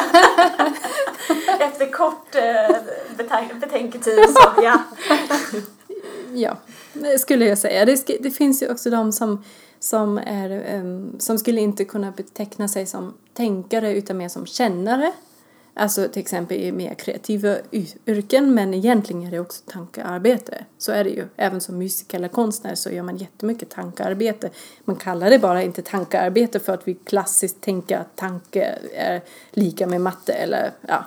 Efter 1.60 1.91
kort 1.91 2.36
eh, 2.36 2.75
betänk- 3.17 3.60
betänketid 3.60 4.30
så 4.30 4.62
ja. 4.62 4.84
Ja, 6.36 6.58
det 6.93 7.19
skulle 7.19 7.45
jag 7.45 7.58
säga. 7.58 7.86
Det, 7.86 8.06
det 8.19 8.32
finns 8.32 8.63
ju 8.63 8.71
också 8.71 8.89
de 8.89 9.12
som, 9.12 9.43
som, 9.80 10.17
är, 10.17 10.76
um, 10.80 11.19
som 11.19 11.39
skulle 11.39 11.62
inte 11.62 11.86
kunna 11.86 12.12
beteckna 12.12 12.67
sig 12.67 12.86
som 12.86 13.13
tänkare 13.34 13.98
utan 13.98 14.17
mer 14.17 14.30
som 14.30 14.45
kännare. 14.45 15.12
Alltså 15.78 16.08
till 16.08 16.21
exempel 16.21 16.58
i 16.58 16.71
mer 16.71 16.93
kreativa 16.93 17.56
yrken 18.06 18.54
men 18.54 18.74
egentligen 18.74 19.24
är 19.24 19.32
det 19.32 19.39
också 19.39 19.63
tankearbete. 19.65 20.65
Så 20.78 20.91
är 20.91 21.04
det 21.04 21.10
ju. 21.10 21.28
Även 21.36 21.62
som 21.62 21.78
musiker 21.78 22.17
eller 22.17 22.28
konstnär 22.28 22.76
så 22.76 22.89
gör 22.89 23.04
man 23.04 23.17
jättemycket 23.17 23.69
tankearbete. 23.69 24.50
Man 24.86 24.95
kallar 24.95 25.30
det 25.30 25.39
bara 25.39 25.63
inte 25.63 25.82
tankearbete 25.82 26.60
för 26.60 26.74
att 26.74 26.88
vi 26.88 26.93
klassiskt 26.93 27.62
tänker 27.62 27.98
att 27.98 28.15
tanke 28.15 28.80
är 28.95 29.21
lika 29.52 29.88
med 29.88 30.02
matte 30.02 30.34
eller 30.34 30.71
ja. 30.88 31.06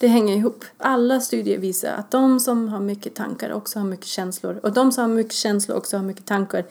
Det 0.00 0.06
hänger 0.06 0.36
ihop. 0.36 0.64
Alla 0.78 1.20
studier 1.20 1.58
visar 1.58 1.92
att 1.92 2.10
de 2.10 2.40
som 2.40 2.68
har 2.68 2.80
mycket 2.80 3.14
tankar 3.14 3.52
också 3.52 3.78
har 3.78 3.86
mycket 3.86 4.06
känslor. 4.06 4.60
Och 4.62 4.72
de 4.72 4.92
som 4.92 5.02
har 5.02 5.16
mycket 5.16 5.32
känslor 5.32 5.76
också 5.76 5.96
har 5.96 6.04
mycket 6.04 6.26
tankar. 6.26 6.64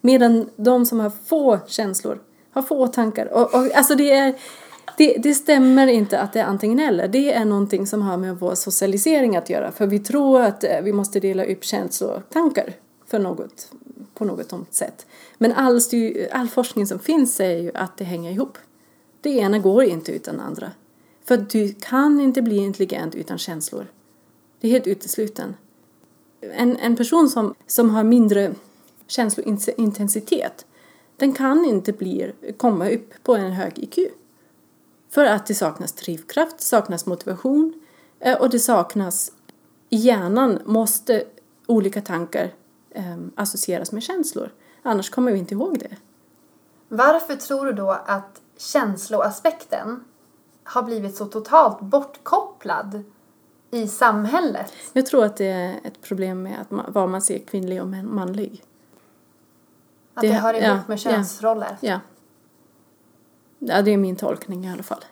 Medan 0.00 0.50
de 0.56 0.86
som 0.86 1.00
har 1.00 1.10
få 1.26 1.58
känslor 1.66 2.18
har 2.50 2.62
få 2.62 2.86
tankar. 2.86 3.26
Och, 3.26 3.54
och, 3.54 3.74
alltså 3.74 3.94
det, 3.94 4.10
är, 4.10 4.34
det, 4.96 5.16
det 5.18 5.34
stämmer 5.34 5.86
inte 5.86 6.20
att 6.20 6.32
det 6.32 6.40
är 6.40 6.44
antingen 6.44 6.78
eller. 6.78 7.08
Det 7.08 7.32
är 7.32 7.44
någonting 7.44 7.86
som 7.86 8.02
har 8.02 8.16
med 8.16 8.38
vår 8.38 8.54
socialisering 8.54 9.36
att 9.36 9.50
göra. 9.50 9.72
För 9.72 9.86
vi 9.86 9.98
tror 9.98 10.40
att 10.40 10.64
eh, 10.64 10.80
vi 10.82 10.92
måste 10.92 11.20
dela 11.20 11.44
upp 11.44 11.64
känslor 11.64 12.10
och 12.10 12.30
tankar 12.30 12.72
för 13.06 13.18
något, 13.18 13.72
på 14.14 14.24
något 14.24 14.52
sätt. 14.70 15.06
Men 15.38 15.52
all, 15.52 15.80
all 16.32 16.48
forskning 16.48 16.86
som 16.86 16.98
finns 16.98 17.34
säger 17.34 17.62
ju 17.62 17.70
att 17.74 17.96
det 17.96 18.04
hänger 18.04 18.30
ihop. 18.30 18.58
Det 19.20 19.30
ena 19.30 19.58
går 19.58 19.84
inte 19.84 20.12
utan 20.12 20.36
det 20.36 20.42
andra. 20.42 20.70
För 21.26 21.36
du 21.36 21.74
kan 21.74 22.20
inte 22.20 22.42
bli 22.42 22.56
intelligent 22.56 23.14
utan 23.14 23.38
känslor. 23.38 23.86
Det 24.60 24.68
är 24.68 24.72
helt 24.72 24.86
utesluten. 24.86 25.56
En, 26.40 26.76
en 26.76 26.96
person 26.96 27.28
som, 27.28 27.54
som 27.66 27.90
har 27.90 28.04
mindre 28.04 28.54
känslointensitet, 29.06 30.66
den 31.16 31.32
kan 31.32 31.64
inte 31.64 31.92
bli, 31.92 32.32
komma 32.56 32.90
upp 32.90 33.14
på 33.22 33.34
en 33.34 33.52
hög 33.52 33.78
IQ. 33.78 33.98
För 35.10 35.24
att 35.24 35.46
det 35.46 35.54
saknas 35.54 35.92
drivkraft, 35.92 36.60
saknas 36.60 37.06
motivation 37.06 37.72
eh, 38.20 38.40
och 38.40 38.50
det 38.50 38.58
saknas 38.58 39.32
i 39.90 39.96
hjärnan 39.96 40.58
måste 40.64 41.24
olika 41.66 42.00
tankar 42.00 42.54
eh, 42.90 43.16
associeras 43.34 43.92
med 43.92 44.02
känslor. 44.02 44.52
Annars 44.82 45.10
kommer 45.10 45.32
vi 45.32 45.38
inte 45.38 45.54
ihåg 45.54 45.78
det. 45.78 45.96
Varför 46.88 47.36
tror 47.36 47.66
du 47.66 47.72
då 47.72 47.90
att 47.90 48.40
känsloaspekten 48.56 50.04
har 50.66 50.82
blivit 50.82 51.16
så 51.16 51.26
totalt 51.26 51.80
bortkopplad 51.80 53.02
i 53.70 53.86
samhället? 53.88 54.72
Jag 54.92 55.06
tror 55.06 55.24
att 55.24 55.36
det 55.36 55.46
är 55.46 55.80
ett 55.84 56.02
problem 56.02 56.42
med 56.42 56.60
att 56.60 56.70
man, 56.70 56.84
vad 56.92 57.08
man 57.08 57.22
ser 57.22 57.38
kvinnlig 57.38 57.82
och 57.82 57.88
man- 57.88 58.14
manlig. 58.14 58.62
Att 60.14 60.22
det, 60.22 60.28
Det- 60.28 60.34
hör 60.34 60.54
ihop 60.54 60.64
ja, 60.64 60.80
med 60.86 61.00
könsroller? 61.00 61.76
Ja. 61.80 62.00
Ja, 63.58 63.82
det 63.82 63.90
är 63.90 63.96
min 63.96 64.16
tolkning 64.16 64.64
i 64.66 64.72
alla 64.72 64.82
fall. 64.82 65.04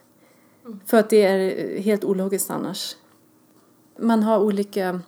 För 0.86 0.96
att 0.98 1.10
det 1.10 1.22
är 1.22 1.78
helt 1.80 2.04
ologiskt 2.04 2.50
annars. 2.50 2.96
Man 3.98 4.22
har 4.22 4.38
olika 4.38 5.00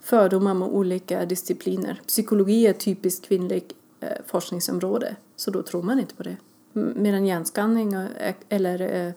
fördomar 0.00 0.54
med 0.54 0.68
olika 0.68 1.24
discipliner. 1.26 2.00
Psykologi 2.06 2.66
är 2.66 2.70
ett 2.70 2.80
typiskt 2.80 3.24
kvinnligt 3.26 3.72
eh, 4.00 4.08
forskningsområde, 4.26 5.16
så 5.36 5.50
då 5.50 5.62
tror 5.62 5.82
man 5.82 5.98
inte 6.00 6.14
på 6.14 6.22
det. 6.22 6.36
Medan 6.72 7.26
hjärnskanning 7.26 7.92
eh, 7.92 8.34
eller 8.48 9.06
eh, 9.06 9.12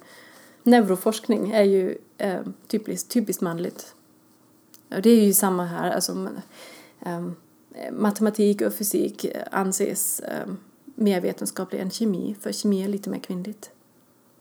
neuroforskning 0.68 1.52
är 1.52 1.64
ju 1.64 1.98
eh, 2.18 2.42
typiskt, 2.68 3.12
typiskt 3.12 3.42
manligt. 3.42 3.96
Och 4.96 5.02
det 5.02 5.10
är 5.10 5.26
ju 5.26 5.34
samma 5.34 5.66
här. 5.66 5.92
Alltså, 5.92 6.30
eh, 7.00 7.22
matematik 7.92 8.62
och 8.62 8.74
fysik 8.74 9.26
anses 9.52 10.20
eh, 10.20 10.48
mer 10.96 11.22
vetenskaplig 11.22 11.80
än 11.80 11.92
kemi, 11.92 12.36
för 12.42 12.52
kemi 12.52 12.84
är 12.84 12.88
lite 12.88 13.10
mer 13.10 13.20
kvinnligt. 13.20 13.70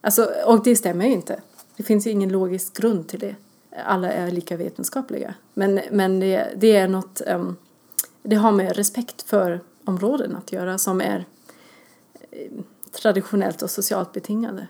Alltså, 0.01 0.31
och 0.47 0.65
det 0.65 0.77
stämmer 0.77 1.07
ju 1.07 1.13
inte. 1.13 1.41
Det 1.77 1.83
finns 1.83 2.07
ju 2.07 2.11
ingen 2.11 2.29
logisk 2.29 2.77
grund 2.77 3.09
till 3.09 3.21
det. 3.21 3.37
Alla 3.85 4.13
är 4.13 4.31
lika 4.31 4.57
vetenskapliga. 4.57 5.35
Men, 5.55 5.81
men 5.91 6.21
det, 6.21 6.53
det 6.57 6.77
är 6.77 6.89
något, 6.89 7.23
um, 7.27 7.57
det 8.23 8.37
har 8.37 8.53
med 8.53 8.77
respekt 8.77 9.23
för 9.23 9.61
områden 9.85 10.37
att 10.37 10.53
göra 10.53 10.79
som 10.79 11.01
är 11.01 11.25
eh, 12.31 12.51
traditionellt 13.03 13.63
och 13.63 13.71
socialt 13.71 14.13
betingade. 14.13 14.67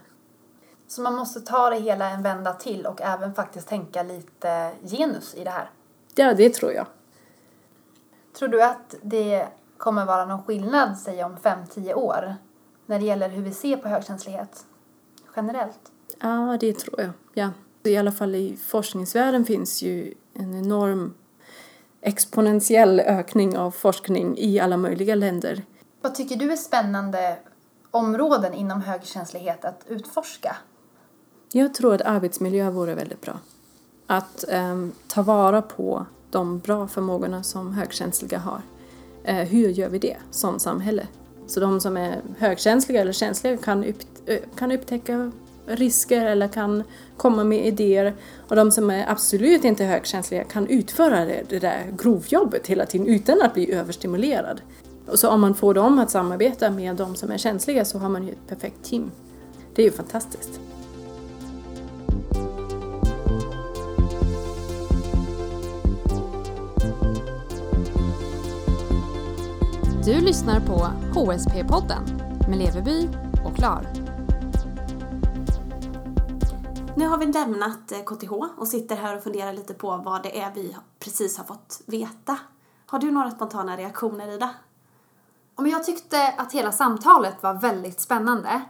Så 0.88 1.02
man 1.02 1.14
måste 1.14 1.40
ta 1.40 1.70
det 1.70 1.76
hela 1.76 2.10
en 2.10 2.22
vända 2.22 2.52
till 2.52 2.86
och 2.86 3.00
även 3.02 3.34
faktiskt 3.34 3.68
tänka 3.68 4.02
lite 4.02 4.72
genus 4.82 5.34
i 5.34 5.44
det 5.44 5.50
här. 5.50 5.70
Ja, 6.14 6.34
det 6.34 6.54
tror 6.54 6.72
jag. 6.72 6.86
Tror 8.38 8.48
du 8.48 8.62
att 8.62 8.94
det 9.02 9.48
kommer 9.76 10.04
vara 10.04 10.24
någon 10.24 10.42
skillnad, 10.42 10.98
säg 10.98 11.24
om 11.24 11.36
5-10 11.36 11.94
år, 11.94 12.34
när 12.86 12.98
det 12.98 13.04
gäller 13.04 13.28
hur 13.28 13.42
vi 13.42 13.52
ser 13.52 13.76
på 13.76 13.88
högkänslighet 13.88 14.64
generellt? 15.36 15.92
Ja, 16.20 16.56
det 16.60 16.78
tror 16.78 17.00
jag. 17.00 17.10
Ja. 17.34 17.50
I 17.82 17.96
alla 17.96 18.12
fall 18.12 18.34
i 18.34 18.56
forskningsvärlden 18.56 19.44
finns 19.44 19.82
ju 19.82 20.14
en 20.34 20.54
enorm 20.54 21.14
exponentiell 22.00 23.00
ökning 23.00 23.58
av 23.58 23.70
forskning 23.70 24.38
i 24.38 24.60
alla 24.60 24.76
möjliga 24.76 25.14
länder. 25.14 25.62
Vad 26.00 26.14
tycker 26.14 26.36
du 26.36 26.52
är 26.52 26.56
spännande 26.56 27.38
områden 27.90 28.54
inom 28.54 28.82
högkänslighet 28.82 29.64
att 29.64 29.84
utforska? 29.88 30.56
Jag 31.56 31.74
tror 31.74 31.94
att 31.94 32.02
arbetsmiljö 32.02 32.70
vore 32.70 32.94
väldigt 32.94 33.20
bra. 33.20 33.38
Att 34.06 34.44
ehm, 34.48 34.92
ta 35.08 35.22
vara 35.22 35.62
på 35.62 36.06
de 36.30 36.58
bra 36.58 36.88
förmågorna 36.88 37.42
som 37.42 37.72
högkänsliga 37.72 38.38
har. 38.38 38.60
Eh, 39.24 39.34
hur 39.36 39.68
gör 39.68 39.88
vi 39.88 39.98
det 39.98 40.16
som 40.30 40.58
samhälle? 40.58 41.06
Så 41.46 41.60
de 41.60 41.80
som 41.80 41.96
är 41.96 42.20
högkänsliga 42.38 43.00
eller 43.00 43.12
känsliga 43.12 43.56
kan, 43.56 43.84
upp, 43.84 43.96
eh, 44.26 44.38
kan 44.56 44.72
upptäcka 44.72 45.32
risker 45.66 46.26
eller 46.26 46.48
kan 46.48 46.82
komma 47.16 47.44
med 47.44 47.66
idéer. 47.66 48.14
Och 48.48 48.56
de 48.56 48.70
som 48.70 48.90
är 48.90 49.10
absolut 49.10 49.64
inte 49.64 49.84
högkänsliga 49.84 50.44
kan 50.44 50.66
utföra 50.66 51.24
det, 51.24 51.42
det 51.48 51.58
där 51.58 51.94
grovjobbet 51.98 52.66
hela 52.66 52.86
tiden 52.86 53.06
utan 53.06 53.42
att 53.42 53.54
bli 53.54 53.72
överstimulerad. 53.72 54.60
Och 55.06 55.18
så 55.18 55.28
om 55.28 55.40
man 55.40 55.54
får 55.54 55.74
dem 55.74 55.98
att 55.98 56.10
samarbeta 56.10 56.70
med 56.70 56.96
de 56.96 57.14
som 57.14 57.30
är 57.30 57.38
känsliga 57.38 57.84
så 57.84 57.98
har 57.98 58.08
man 58.08 58.26
ju 58.26 58.32
ett 58.32 58.48
perfekt 58.48 58.84
team. 58.84 59.10
Det 59.74 59.82
är 59.82 59.86
ju 59.86 59.92
fantastiskt. 59.92 60.60
Du 70.06 70.20
lyssnar 70.20 70.60
på 70.60 70.74
HSP-podden 71.20 72.02
med 72.48 72.58
Leveby 72.58 73.08
och 73.44 73.56
Klar. 73.56 73.86
Nu 76.96 77.06
har 77.06 77.18
vi 77.18 77.26
lämnat 77.26 77.92
eh, 77.92 77.98
KTH 77.98 78.32
och 78.56 78.68
sitter 78.68 78.96
här 78.96 79.16
och 79.16 79.22
funderar 79.22 79.52
lite 79.52 79.74
på 79.74 79.96
vad 79.96 80.22
det 80.22 80.40
är 80.40 80.52
vi 80.54 80.76
precis 80.98 81.38
har 81.38 81.44
fått 81.44 81.82
veta. 81.86 82.38
Har 82.86 82.98
du 82.98 83.10
några 83.10 83.30
spontana 83.30 83.76
reaktioner, 83.76 84.28
Ida? 84.28 84.50
Jag 85.56 85.84
tyckte 85.84 86.34
att 86.38 86.52
hela 86.52 86.72
samtalet 86.72 87.42
var 87.42 87.54
väldigt 87.54 88.00
spännande. 88.00 88.62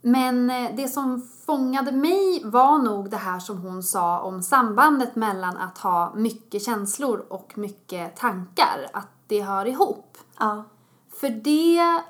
Men 0.00 0.50
eh, 0.50 0.70
det 0.76 0.88
som 0.88 1.28
fångade 1.46 1.92
mig 1.92 2.42
var 2.44 2.78
nog 2.78 3.10
det 3.10 3.16
här 3.16 3.38
som 3.38 3.58
hon 3.58 3.82
sa 3.82 4.20
om 4.20 4.42
sambandet 4.42 5.16
mellan 5.16 5.56
att 5.56 5.78
ha 5.78 6.12
mycket 6.14 6.62
känslor 6.62 7.26
och 7.28 7.58
mycket 7.58 8.16
tankar. 8.16 8.90
Att 8.92 9.08
det 9.26 9.42
hör 9.42 9.66
ihop. 9.66 10.18
Ja. 10.38 10.64
För 11.20 11.30
det 11.30 12.02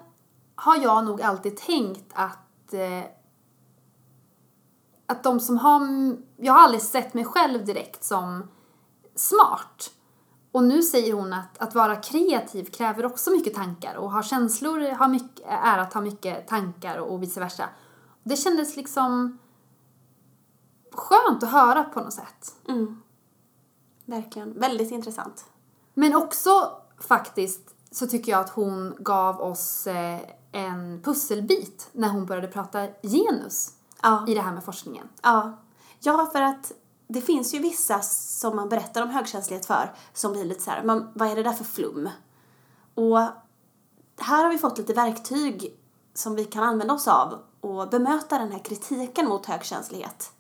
har 0.55 0.77
jag 0.77 1.05
nog 1.05 1.23
alltid 1.23 1.57
tänkt 1.57 2.13
att 2.15 2.75
eh, 2.75 3.05
att 5.07 5.23
de 5.23 5.41
som 5.41 5.59
har... 5.59 5.81
Jag 6.37 6.53
har 6.53 6.61
aldrig 6.61 6.83
sett 6.83 7.15
mig 7.15 7.25
själv 7.25 7.65
direkt 7.65 8.05
som 8.05 8.49
smart. 9.15 9.91
Och 10.53 10.65
nu 10.65 10.83
säger 10.83 11.13
hon 11.13 11.33
att 11.33 11.59
att 11.59 11.75
vara 11.75 11.97
kreativ 11.97 12.65
kräver 12.65 13.07
också 13.07 13.31
mycket 13.31 13.55
tankar 13.55 13.95
och 13.95 14.13
ha 14.13 14.23
känslor 14.23 14.93
har 14.93 15.09
mycket, 15.09 15.47
är 15.47 15.79
att 15.79 15.95
ha 15.95 16.01
mycket 16.01 16.49
tankar 16.49 16.99
och 16.99 17.23
vice 17.23 17.41
versa. 17.41 17.69
Det 18.23 18.37
kändes 18.37 18.77
liksom 18.77 19.39
skönt 20.93 21.43
att 21.43 21.51
höra 21.53 21.85
på 21.85 22.01
något 22.01 22.13
sätt. 22.13 22.55
Mm. 22.69 23.03
Verkligen. 24.05 24.61
Väldigt 24.61 24.91
intressant. 24.91 25.45
Men 25.95 26.15
också 26.15 26.73
faktiskt 26.99 27.75
så 27.91 28.07
tycker 28.07 28.33
jag 28.33 28.41
att 28.41 28.51
hon 28.51 28.97
gav 28.99 29.41
oss 29.41 29.87
eh, 29.87 30.21
en 30.53 31.03
pusselbit 31.03 31.89
när 31.93 32.09
hon 32.09 32.27
började 32.27 32.49
prata 32.49 32.87
genus. 33.03 33.73
Ja. 34.03 34.25
i 34.29 34.35
det 34.35 34.41
här 34.41 34.53
med 34.53 34.65
forskningen. 34.65 35.09
Ja. 35.23 35.59
ja, 36.01 36.29
för 36.33 36.43
att 36.43 36.73
det 37.09 37.21
finns 37.21 37.55
ju 37.55 37.59
vissa 37.59 38.01
som 38.03 38.57
man 38.57 38.69
berättar 38.69 39.03
om 39.03 39.09
högkänslighet 39.09 39.67
för 39.67 39.95
som 40.13 40.33
blir 40.33 40.45
lite 40.45 40.63
så 40.63 40.71
här, 40.71 40.83
men 40.83 41.09
vad 41.15 41.29
är 41.29 41.37
det 41.37 41.43
där 41.43 41.53
för 41.53 41.65
flum? 41.65 42.09
Och 42.95 43.19
här 44.19 44.45
har 44.45 44.51
vi 44.51 44.59
fått 44.59 44.79
lite 44.79 44.93
verktyg 44.93 45.81
som 46.15 46.35
vi 46.35 46.45
kan 46.45 46.63
använda 46.65 46.95
oss 46.95 47.09
av 47.09 47.39
och 47.61 47.89
bemöta 47.89 48.39
den 48.39 48.53
här 48.53 48.59
kritiken 48.59 49.29
mot 49.29 49.47
högkänslighet. 49.47 50.33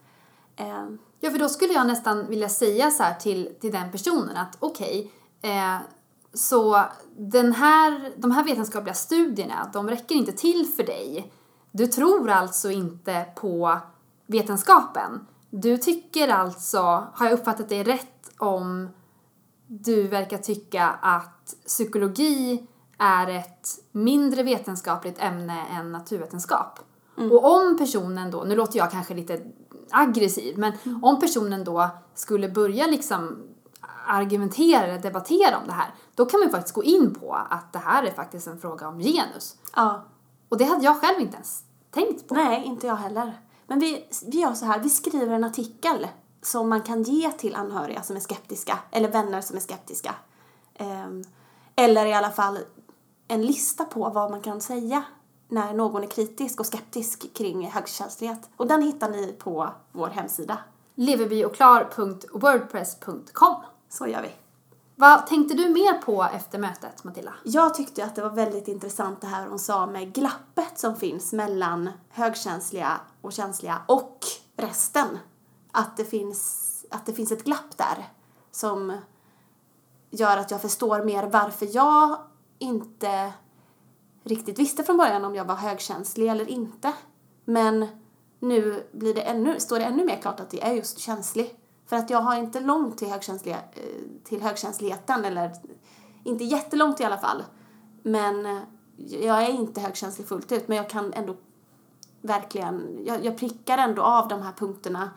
Eh, 0.57 0.85
Ja, 1.23 1.31
för 1.31 1.39
då 1.39 1.49
skulle 1.49 1.73
jag 1.73 1.87
nästan 1.87 2.27
vilja 2.27 2.49
säga 2.49 2.91
så 2.91 3.05
till, 3.21 3.55
till 3.61 3.73
den 3.73 3.93
personen 3.93 4.37
att 4.37 4.57
okej, 4.61 5.13
eh, 5.43 5.77
så 6.35 6.85
den 7.17 7.53
här, 7.53 8.13
de 8.17 8.31
här 8.31 8.45
vetenskapliga 8.45 8.95
studierna, 8.95 9.71
de 9.73 9.89
räcker 9.89 10.15
inte 10.15 10.33
till 10.33 10.67
för 10.77 10.83
dig. 10.83 11.33
Du 11.73 11.87
tror 11.87 12.31
alltså 12.31 12.71
inte 12.71 13.27
på 13.37 13.79
vetenskapen. 14.27 15.27
Du 15.51 15.77
tycker 15.77 16.29
alltså, 16.29 17.09
har 17.15 17.27
jag 17.27 17.33
uppfattat 17.33 17.69
dig 17.69 17.85
rätt 17.85 18.31
om 18.39 18.89
du 19.67 20.09
verkar 20.09 20.39
tycka 20.39 20.89
att 20.89 21.55
psykologi 21.67 22.67
är 22.99 23.27
ett 23.29 23.69
mindre 23.93 24.43
vetenskapligt 24.43 25.19
ämne 25.19 25.67
än 25.67 25.93
naturvetenskap. 25.93 26.79
Och 27.17 27.45
om 27.45 27.79
personen 27.79 28.31
då, 28.31 28.45
nu 28.45 28.57
låter 28.57 28.79
jag 28.79 28.91
kanske 28.91 29.15
lite 29.15 29.41
aggressiv, 29.91 30.59
men 30.59 30.73
om 31.03 31.21
personen 31.21 31.65
då 31.65 31.89
skulle 32.15 32.49
börja 32.49 32.87
liksom 32.87 33.43
argumentera 34.07 34.87
eller 34.87 35.03
debattera 35.03 35.59
om 35.59 35.67
det 35.67 35.73
här, 35.73 35.95
då 36.21 36.27
kan 36.27 36.41
man 36.41 36.49
ju 36.49 36.53
faktiskt 36.53 36.75
gå 36.75 36.85
in 36.85 37.15
på 37.15 37.35
att 37.51 37.73
det 37.73 37.79
här 37.79 38.03
är 38.03 38.11
faktiskt 38.11 38.47
en 38.47 38.61
fråga 38.61 38.89
om 38.89 38.99
genus. 38.99 39.57
ja, 39.77 40.03
Och 40.49 40.59
det 40.59 40.65
hade 40.65 40.85
jag 40.85 41.01
själv 41.01 41.21
inte 41.21 41.35
ens 41.35 41.63
tänkt 41.91 42.29
på. 42.29 42.35
nej, 42.35 42.65
inte 42.65 42.87
jag 42.87 42.97
heller. 42.97 43.41
Men 43.67 43.79
vi, 43.79 44.09
vi 44.27 44.41
gör 44.41 44.55
så 44.55 44.65
här, 44.65 44.79
vi 44.79 44.91
skriver 44.91 45.35
en 45.35 45.45
artikel 45.45 46.09
som 46.43 46.69
man 46.69 46.83
kan 46.83 47.03
ge 47.03 47.31
till 47.31 47.55
anhöriga 47.55 48.03
som 48.03 48.17
är 48.17 48.21
skeptiska, 48.21 48.79
eller 48.91 49.09
vänner 49.09 49.41
som 49.41 49.57
är 49.57 49.61
skeptiska. 49.61 50.15
Ehm, 50.75 51.25
eller 51.77 52.07
i 52.07 52.15
alla 52.15 52.31
fall 52.31 52.59
en 53.29 53.43
lista 53.43 53.85
på 53.85 54.09
vad 54.09 54.31
man 54.31 54.41
kan 54.41 54.61
säga 54.61 55.03
när 55.49 55.75
någon 55.75 56.03
är 56.03 56.09
kritisk 56.09 56.61
och 56.61 56.67
skeptisk 56.67 57.35
kring 57.35 57.71
högkänslighet. 57.71 58.49
Och 58.57 58.67
den 58.67 58.83
hittar 58.83 59.11
ni 59.11 59.33
på 59.39 59.69
vår 59.93 60.09
hemsida. 60.09 60.59
leverbyochklar.wordpress.com 60.95 63.55
Så 63.89 64.07
gör 64.07 64.23
vi. 64.23 64.31
Vad 65.01 65.27
tänkte 65.27 65.55
du 65.55 65.69
mer 65.69 65.95
på 65.95 66.23
efter 66.23 66.59
mötet, 66.59 67.05
Matilda? 67.05 67.35
Jag 67.45 67.75
tyckte 67.75 68.05
att 68.05 68.15
det 68.15 68.23
var 68.23 68.31
väldigt 68.31 68.69
intressant 68.69 69.21
det 69.21 69.27
här 69.27 69.47
hon 69.47 69.59
sa 69.59 69.87
med 69.87 70.13
glappet 70.13 70.79
som 70.79 70.97
finns 70.97 71.33
mellan 71.33 71.91
högkänsliga 72.11 73.01
och 73.21 73.33
känsliga 73.33 73.83
och 73.89 74.19
resten. 74.57 75.19
Att 75.73 75.97
det 75.97 76.05
finns, 76.05 76.67
att 76.91 77.07
det 77.07 77.13
finns 77.13 77.33
ett 77.33 77.45
glapp 77.45 77.77
där 77.77 78.09
som 78.51 78.97
gör 80.11 80.37
att 80.37 80.51
jag 80.51 80.63
förstår 80.63 81.05
mer 81.05 81.27
varför 81.27 81.69
jag 81.77 82.19
inte 82.59 83.33
riktigt 84.25 84.59
visste 84.59 84.85
från 84.85 84.97
början 84.97 85.25
om 85.25 85.35
jag 85.35 85.45
var 85.45 85.55
högkänslig 85.55 86.29
eller 86.29 86.51
inte. 86.51 86.93
Men 87.45 87.87
nu 88.39 88.89
blir 88.93 89.15
det 89.15 89.23
ännu, 89.23 89.61
står 89.61 89.79
det 89.79 89.85
ännu 89.85 90.05
mer 90.05 90.17
klart 90.17 90.41
att 90.41 90.51
det 90.51 90.63
är 90.63 90.73
just 90.73 90.99
känslig. 90.99 91.57
För 91.91 91.97
att 91.97 92.11
jag 92.11 92.21
har 92.21 92.37
inte 92.37 92.61
långt 92.61 92.99
till, 92.99 93.09
högkänsliga, 93.09 93.57
eh, 93.57 93.83
till 94.25 94.43
högkänsligheten, 94.43 95.25
eller 95.25 95.53
inte 96.25 96.45
jättelångt 96.45 97.01
i 97.01 97.05
alla 97.05 97.19
fall. 97.19 97.45
Men 98.03 98.47
eh, 98.47 98.59
jag 98.97 99.43
är 99.43 99.49
inte 99.49 99.81
högkänslig 99.81 100.29
fullt 100.29 100.53
ut, 100.53 100.69
men 100.69 100.77
jag 100.77 100.91
kan 100.91 101.13
ändå 101.13 101.37
verkligen, 102.21 102.99
jag, 103.05 103.25
jag 103.25 103.39
prickar 103.39 103.79
ändå 103.79 104.03
av 104.03 104.29
de 104.29 104.43
här 104.43 104.53
punkterna, 104.53 105.11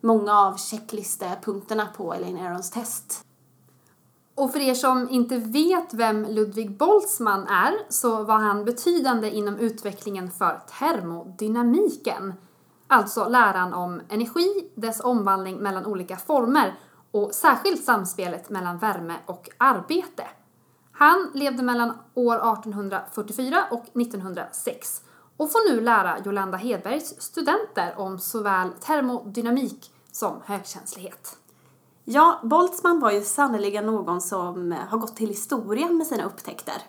många 0.00 0.38
av 0.38 0.56
checklistepunkterna 0.56 1.86
på 1.96 2.14
Elaine 2.14 2.46
Arons 2.46 2.70
test. 2.70 3.24
Och 4.34 4.52
för 4.52 4.60
er 4.60 4.74
som 4.74 5.10
inte 5.10 5.36
vet 5.38 5.94
vem 5.94 6.24
Ludwig 6.24 6.76
Boltzmann 6.76 7.46
är 7.46 7.72
så 7.88 8.22
var 8.24 8.38
han 8.38 8.64
betydande 8.64 9.30
inom 9.30 9.56
utvecklingen 9.56 10.30
för 10.30 10.60
termodynamiken. 10.78 12.34
Alltså 12.88 13.28
läran 13.28 13.74
om 13.74 14.00
energi, 14.08 14.70
dess 14.74 15.00
omvandling 15.00 15.56
mellan 15.56 15.86
olika 15.86 16.16
former 16.16 16.74
och 17.10 17.34
särskilt 17.34 17.84
samspelet 17.84 18.50
mellan 18.50 18.78
värme 18.78 19.14
och 19.26 19.50
arbete. 19.58 20.24
Han 20.92 21.30
levde 21.34 21.62
mellan 21.62 21.98
år 22.14 22.36
1844 22.36 23.64
och 23.70 23.84
1906 24.02 25.02
och 25.36 25.52
får 25.52 25.72
nu 25.72 25.80
lära 25.80 26.18
Jolanda 26.24 26.56
Hedbergs 26.56 27.22
studenter 27.22 27.94
om 27.96 28.18
såväl 28.18 28.70
termodynamik 28.80 29.92
som 30.12 30.40
högkänslighet. 30.44 31.36
Ja, 32.04 32.40
Boltzmann 32.42 33.00
var 33.00 33.10
ju 33.10 33.20
sannerligen 33.20 33.86
någon 33.86 34.20
som 34.20 34.72
eh, 34.72 34.78
har 34.78 34.98
gått 34.98 35.16
till 35.16 35.28
historien 35.28 35.96
med 35.96 36.06
sina 36.06 36.24
upptäckter. 36.24 36.82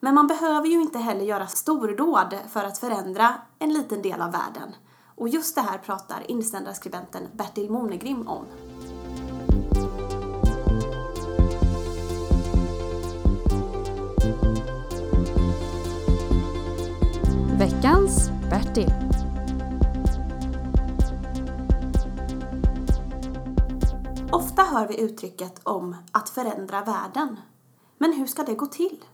Men 0.00 0.14
man 0.14 0.26
behöver 0.26 0.68
ju 0.68 0.80
inte 0.80 0.98
heller 0.98 1.24
göra 1.24 1.46
stordåd 1.46 2.34
för 2.52 2.64
att 2.64 2.78
förändra 2.78 3.34
en 3.58 3.72
liten 3.72 4.02
del 4.02 4.22
av 4.22 4.32
världen. 4.32 4.74
Och 5.16 5.28
just 5.28 5.54
det 5.54 5.60
här 5.60 5.78
pratar 5.78 6.30
insändarskribenten 6.30 7.22
Bertil 7.32 7.70
Monegrim 7.70 8.28
om. 8.28 8.44
Veckans 17.58 18.30
Bertil. 18.50 18.92
Ofta 24.32 24.62
hör 24.62 24.88
vi 24.88 25.00
uttrycket 25.00 25.60
om 25.62 25.96
att 26.12 26.28
förändra 26.28 26.80
världen. 26.80 27.36
Men 27.98 28.12
hur 28.12 28.26
ska 28.26 28.42
det 28.42 28.54
gå 28.54 28.66
till? 28.66 29.04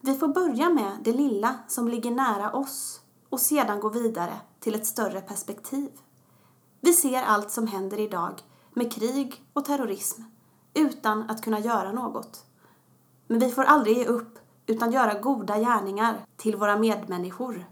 Vi 0.00 0.14
får 0.14 0.28
börja 0.28 0.70
med 0.70 0.98
det 1.00 1.12
lilla 1.12 1.54
som 1.68 1.88
ligger 1.88 2.10
nära 2.10 2.52
oss 2.52 3.00
och 3.30 3.40
sedan 3.40 3.80
gå 3.80 3.88
vidare 3.88 4.32
till 4.60 4.74
ett 4.74 4.86
större 4.86 5.20
perspektiv. 5.20 5.90
Vi 6.80 6.92
ser 6.92 7.22
allt 7.22 7.50
som 7.50 7.66
händer 7.66 8.00
idag 8.00 8.42
med 8.72 8.92
krig 8.92 9.44
och 9.52 9.64
terrorism 9.64 10.22
utan 10.74 11.30
att 11.30 11.42
kunna 11.42 11.60
göra 11.60 11.92
något. 11.92 12.44
Men 13.26 13.38
vi 13.38 13.50
får 13.50 13.64
aldrig 13.64 13.96
ge 13.96 14.06
upp 14.06 14.38
utan 14.66 14.92
göra 14.92 15.20
goda 15.20 15.58
gärningar 15.58 16.26
till 16.36 16.56
våra 16.56 16.78
medmänniskor 16.78 17.70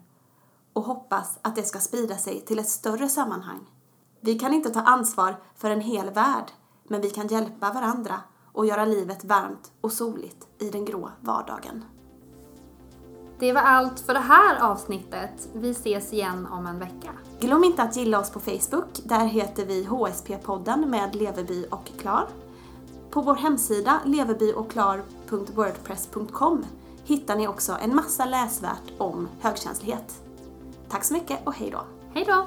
och 0.73 0.83
hoppas 0.83 1.39
att 1.43 1.57
det 1.57 1.63
ska 1.63 1.79
sprida 1.79 2.17
sig 2.17 2.41
till 2.41 2.59
ett 2.59 2.69
större 2.69 3.09
sammanhang. 3.09 3.71
Vi 4.21 4.39
kan 4.39 4.55
inte 4.55 4.71
ta 4.71 4.81
ansvar 4.81 5.37
för 5.55 5.71
en 5.71 5.81
hel 5.81 6.11
värld, 6.11 6.53
men 6.85 7.01
vi 7.01 7.11
kan 7.11 7.29
hjälpa 7.29 7.73
varandra 7.73 8.21
och 8.53 8.67
göra 8.67 8.85
livet 8.85 9.25
varmt 9.25 9.73
och 9.81 9.93
soligt 9.93 10.49
i 10.59 10.71
den 10.71 10.85
grå 10.85 11.11
vardagen. 11.21 11.85
Det 13.39 13.53
var 13.53 13.61
allt 13.61 14.01
för 14.01 14.15
det 14.15 14.21
här 14.21 14.71
avsnittet. 14.71 15.49
Vi 15.53 15.71
ses 15.71 16.13
igen 16.13 16.47
om 16.47 16.67
en 16.67 16.79
vecka. 16.79 17.11
Glöm 17.41 17.65
inte 17.65 17.83
att 17.83 17.97
gilla 17.97 18.21
oss 18.21 18.31
på 18.31 18.41
Facebook. 18.41 19.01
Där 19.05 19.27
heter 19.27 19.67
vi 19.67 19.85
HSP-podden 19.85 20.87
med 20.87 21.15
Leverby 21.15 21.67
och 21.71 21.91
Klar. 21.99 22.29
På 23.11 23.21
vår 23.21 23.35
hemsida 23.35 24.01
leverbyochklar.wordpress.com 24.05 26.67
hittar 27.05 27.37
ni 27.37 27.49
också 27.49 27.77
en 27.83 27.95
massa 27.95 28.25
läsvärt 28.25 28.93
om 28.99 29.29
högkänslighet. 29.41 30.23
Tack 30.89 31.05
så 31.05 31.15
mycket 31.15 31.47
och 31.47 31.55
hej 31.55 31.71
då! 31.71 31.81
Hej 32.15 32.25
då! 32.27 32.47